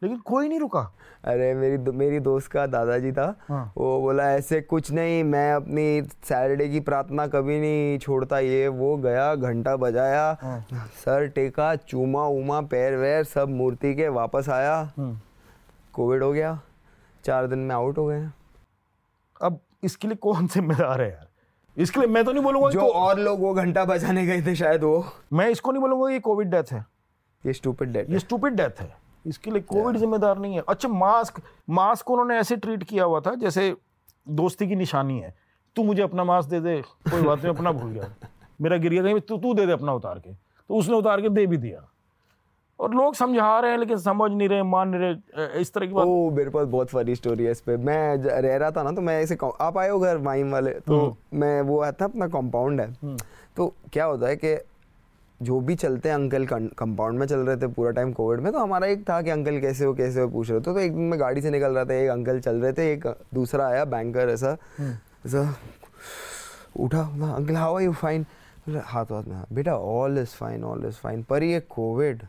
[0.01, 0.91] लेकिन कोई नहीं रुका।
[1.23, 5.53] अरे मेरी दो, मेरी दोस्त का दादाजी था। हाँ। वो बोला ऐसे कुछ नहीं मैं
[5.53, 10.65] अपनी सैटरडे की प्रार्थना कभी नहीं छोड़ता। ये वो गया घंटा बजाया। हाँ।
[11.05, 15.19] सर टेका चूमा उमा पैर वैर सब मूर्ति के वापस आया। हम्म।
[15.93, 16.59] कोविड हो गया।
[17.23, 18.27] चार दिन में आउट हो गए।
[19.41, 21.27] अब इसके लिए कौन जिम्मेदार है यार?
[21.77, 24.83] इसके लिए मैं तो नहीं बोलूँगा जो और लोग वो घंटा बजाने गए थे शायद
[24.83, 26.85] वो। मैं इसको नहीं बोलूँगा ये कोविड डेथ है।
[27.45, 31.41] ये स्टूपिड डेट ये स्टूपिड डेथ है। इसके लिए कोविड जिम्मेदार नहीं है। अच्छा मास्क
[31.69, 33.73] मास्क उन्होंने ऐसे ट्रीट किया हुआ था जैसे
[34.27, 35.33] दोस्ती की निशानी है।
[35.75, 38.13] तू मुझे अपना मास्क दे दे कोई बात नहीं अपना भूल गया।
[38.61, 41.29] मेरा गिर गया कहीं तू तू दे दे अपना उतार के। तो उसने उतार के
[41.29, 41.87] दे भी दिया।
[42.79, 45.93] और लोग समझा रहे हैं लेकिन समझ नहीं रहे मान नहीं रहे इस तरह की
[45.93, 48.91] बात ओ मेरे पास बहुत फनी स्टोरी है इस पे। मैं रह रहा था ना
[48.91, 52.81] तो मैं ऐसे आप आए हो घर वाइम वाले तो मैं वो आता अपना कंपाउंड
[52.81, 53.15] है।
[53.57, 54.55] तो क्या होता है कि
[55.41, 58.59] जो भी चलते हैं अंकल कंपाउंड में चल रहे थे पूरा टाइम कोविड में तो
[58.59, 60.29] हमारा एक था कि अंकल कैसे हो कैसे हो?
[60.29, 62.55] पूछ रहे थे तो एक दिन मैं गाड़ी से निकल रहा था एक अंकल चल
[62.55, 64.57] रहे थे एक दूसरा आया बैंकर ऐसा।
[65.25, 65.55] ऐसा
[66.79, 68.25] उठा uncle how are you fine
[68.69, 72.23] हाथ हाथ में बेटा all is fine all is fine पर ये कोविड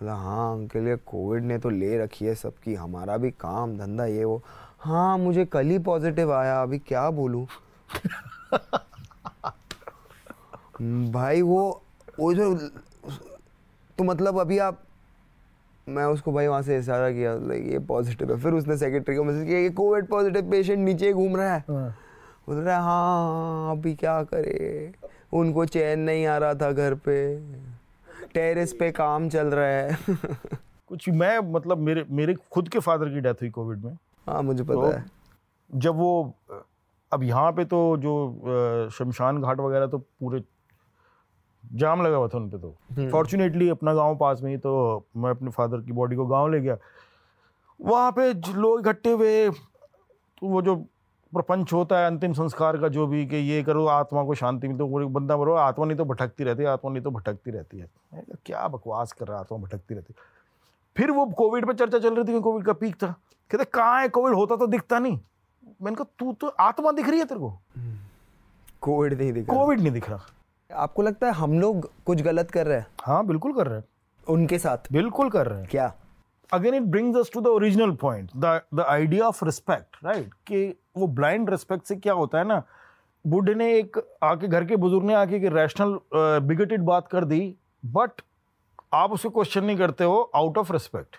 [0.00, 4.04] बोला हाँ अंकल ये कोविड ने तो ले रखी है सबकी हमारा भी काम धंधा
[4.04, 4.42] ये वो।
[4.80, 7.46] हाँ मुझे कल ही पॉजिटिव आया अभी क्या बोलूँ?
[11.12, 11.82] भाई वो
[12.20, 12.54] वो जो
[13.98, 14.82] तो मतलब अभी आप
[15.88, 19.24] मैं उसको भाई वहाँ से इशारा किया लाइक ये पॉजिटिव है। फिर उसने सेक्रेटरी को
[19.24, 21.88] मैसेज किया ये कोविड पॉजिटिव पेशेंट नीचे घूम रहा है। हाँ।
[22.48, 24.92] बोल रहा है हाँ अभी क्या करे?
[25.32, 27.16] उनको चैन नहीं आ रहा था घर पे।
[28.34, 29.98] टेरेस पे काम चल रहा है।
[30.88, 33.96] कुछ मैं मतलब मेरे मेरे खुद के फादर की डेथ हुई कोविड में।
[34.26, 35.04] हाँ मुझे पता तो है।
[35.70, 36.34] जब वो
[37.12, 40.42] अब यहाँ पे तो जो शमशान घाट वगैरह तो पूरे
[41.72, 45.30] जाम लगा हुआ था उन पे तो फॉर्चुनेटली अपना गाँव पास में ही तो मैं
[45.30, 46.76] अपने फादर की बॉडी को गाँव ले गया।
[47.80, 50.76] वहाँ पे लोग इकट्ठे हुए तो वो जो
[51.32, 54.78] प्रपंच होता है अंतिम संस्कार का जो भी कि ये करो आत्मा को शांति मिलती
[54.80, 57.88] तो बंदा बोलो आत्मा नहीं तो भटकती रहती है आत्मा नहीं तो भटकती रहती है।
[58.46, 60.14] क्या बकवास कर रहा है आत्मा भटकती रहती
[60.96, 63.14] फिर वो कोविड पे चर्चा चल रही थी कोविड का पीक था।
[63.50, 65.18] कहते कहाँ है कोविड होता तो दिखता नहीं।
[65.82, 67.50] मैंने कहा तू तो आत्मा दिख रही है तेरे को?
[68.80, 70.20] कोविड नहीं दिख कोविड नहीं दिख रहा।
[70.74, 72.86] आपको लगता है हम लोग कुछ गलत कर रहे हैं?
[73.02, 73.84] हाँ बिल्कुल कर रहे हैं।
[74.28, 74.92] उनके साथ?
[74.92, 75.92] बिल्कुल कर रहे हैं। क्या?
[76.52, 80.74] Again it brings us to the original point the the idea of respect right कि
[80.96, 82.62] वो ब्लाइंड रिस्पेक्ट से क्या होता है ना?
[83.26, 85.98] बुढ़े ने एक आके घर के बुज़ुर्ग ने आके एक रैशनल
[86.46, 87.56] बिगेटेड बात कर दी
[87.86, 88.20] बट
[88.94, 91.16] आप उसे क्वेश्चन नहीं करते हो आउट ऑफ़ रिस्पेक्ट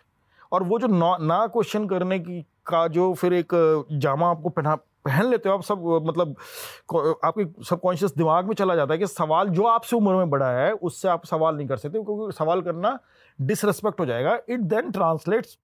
[0.51, 0.87] और वो जो
[1.17, 3.53] ना क्वेश्चन करने की का जो फिर एक
[3.91, 4.77] जामा आपको पहना
[5.07, 6.35] पहन लेते हो आप सब मतलब
[7.25, 10.71] आपके सबकॉन्शियस दिमाग में चला जाता है कि सवाल जो आपसे उम्र में बड़ा है,
[10.71, 12.97] उससे आप सवाल नहीं कर सकते, क्योंकि सवाल करना
[13.39, 15.57] डिसरेस्पेक्ट हो जाएगा। It then translates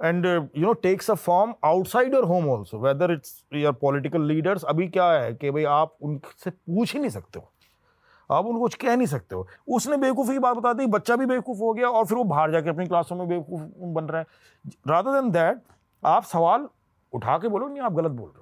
[0.00, 4.64] and you know takes a form outside your home also whether it's your political leaders
[4.64, 7.48] अभी क्या है कि भाई आप उनसे पूछ ही नहीं सकते हो।
[8.30, 11.26] आप उनको कुछ कह नहीं सकते हो। उसने बेवकूफ़ी की बात बता दी, बच्चा भी
[11.26, 13.62] बेवकूफ़ हो गया और फिर वो बाहर जाके अपनी क्लासों में बेवकूफ़
[13.94, 14.26] बन रहा है।
[14.88, 15.60] रादर देन दैट
[16.02, 16.66] आप सवाल
[17.12, 18.41] उठा के बोलो, नहीं, आप गलत बोल रहे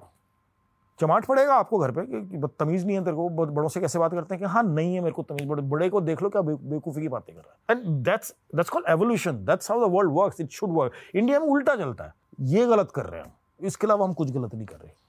[1.01, 4.11] चमाट पड़ेगा आपको घर पे कि तमीज़ नहीं है तेरे को बड़ों से कैसे बात
[4.11, 6.41] करते हैं कि हाँ नहीं है मेरे को तमीज़ बड़े बड़े को देख लो क्या
[6.41, 10.11] बेवकूफ़ी की बातें कर रहा है and that's that's called evolution that's how the world
[10.17, 12.13] works it should work India में उल्टा चलता है
[12.55, 14.99] ये गलत कर रहे हैं हम इसके अलावा हम कुछ गलत नहीं कर रहे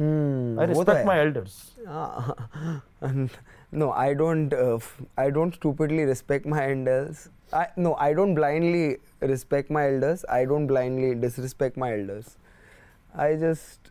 [0.00, 1.72] I respect my elders.
[3.72, 4.54] no, I don't.
[4.54, 4.78] Uh,
[5.18, 7.28] I don't stupidly respect my elders.
[7.52, 10.24] I, no, I don't blindly respect my elders.
[10.26, 12.38] I don't blindly disrespect my elders.
[13.14, 13.89] I just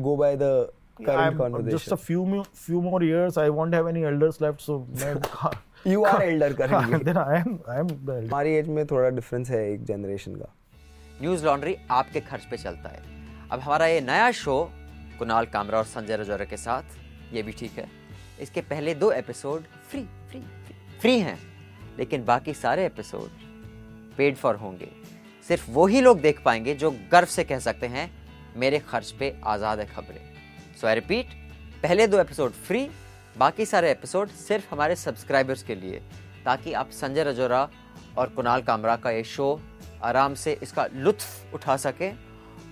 [0.00, 1.70] go by the current I'm, conversation.
[1.70, 4.60] Just a few few more years, I won't have any elders left.
[4.60, 4.86] So
[5.84, 7.02] you are elder currently.
[7.02, 8.28] then I am I am the elder.
[8.28, 10.52] हमारी age में थोड़ा difference है एक generation का
[11.22, 13.02] news laundry आपके खर्च पे चलता है
[13.50, 14.58] अब हमारा ये नया शो
[15.18, 17.88] कुणाल कामरा और संजय रजौरा के साथ ये भी ठीक है
[18.40, 21.38] इसके पहले दो episode free free free free हैं
[21.98, 23.30] लेकिन बाकी सारे एपिसोड
[24.16, 24.88] पेड फॉर होंगे
[25.48, 28.10] सिर्फ़ वो ही लोग देख पाएँगे जो गर्व से कह सकते हैं
[28.56, 30.20] मेरे खर्च पे आज़ाद है खबरें।
[30.80, 31.26] सो आई रिपीट
[31.82, 32.88] पहले दो एपिसोड फ्री
[33.38, 36.02] बाकी सारे एपिसोड सिर्फ़ हमारे सब्सक्राइबर्स के लिए,
[36.44, 37.68] ताकि आप संजय रजोरा
[38.18, 39.60] और कुणाल कामरा का ये शो
[40.02, 42.18] आराम से इसका लुत्फ उठा सकें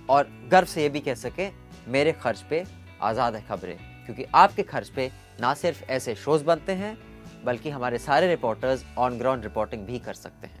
[0.09, 1.51] और गर्व से ये भी कह सकें,
[1.87, 2.63] मेरे खर्च पे
[3.01, 5.11] आज़ाद है खबरें। क्योंकि आपके खर्च पे
[5.41, 6.97] ना सिर्फ़ ऐसे शोज़ बनते हैं,
[7.45, 10.60] बल्कि हमारे सारे रिपोर्टर्स ऑन ग्राउंड रिपोर्टिंग भी कर सकते हैं।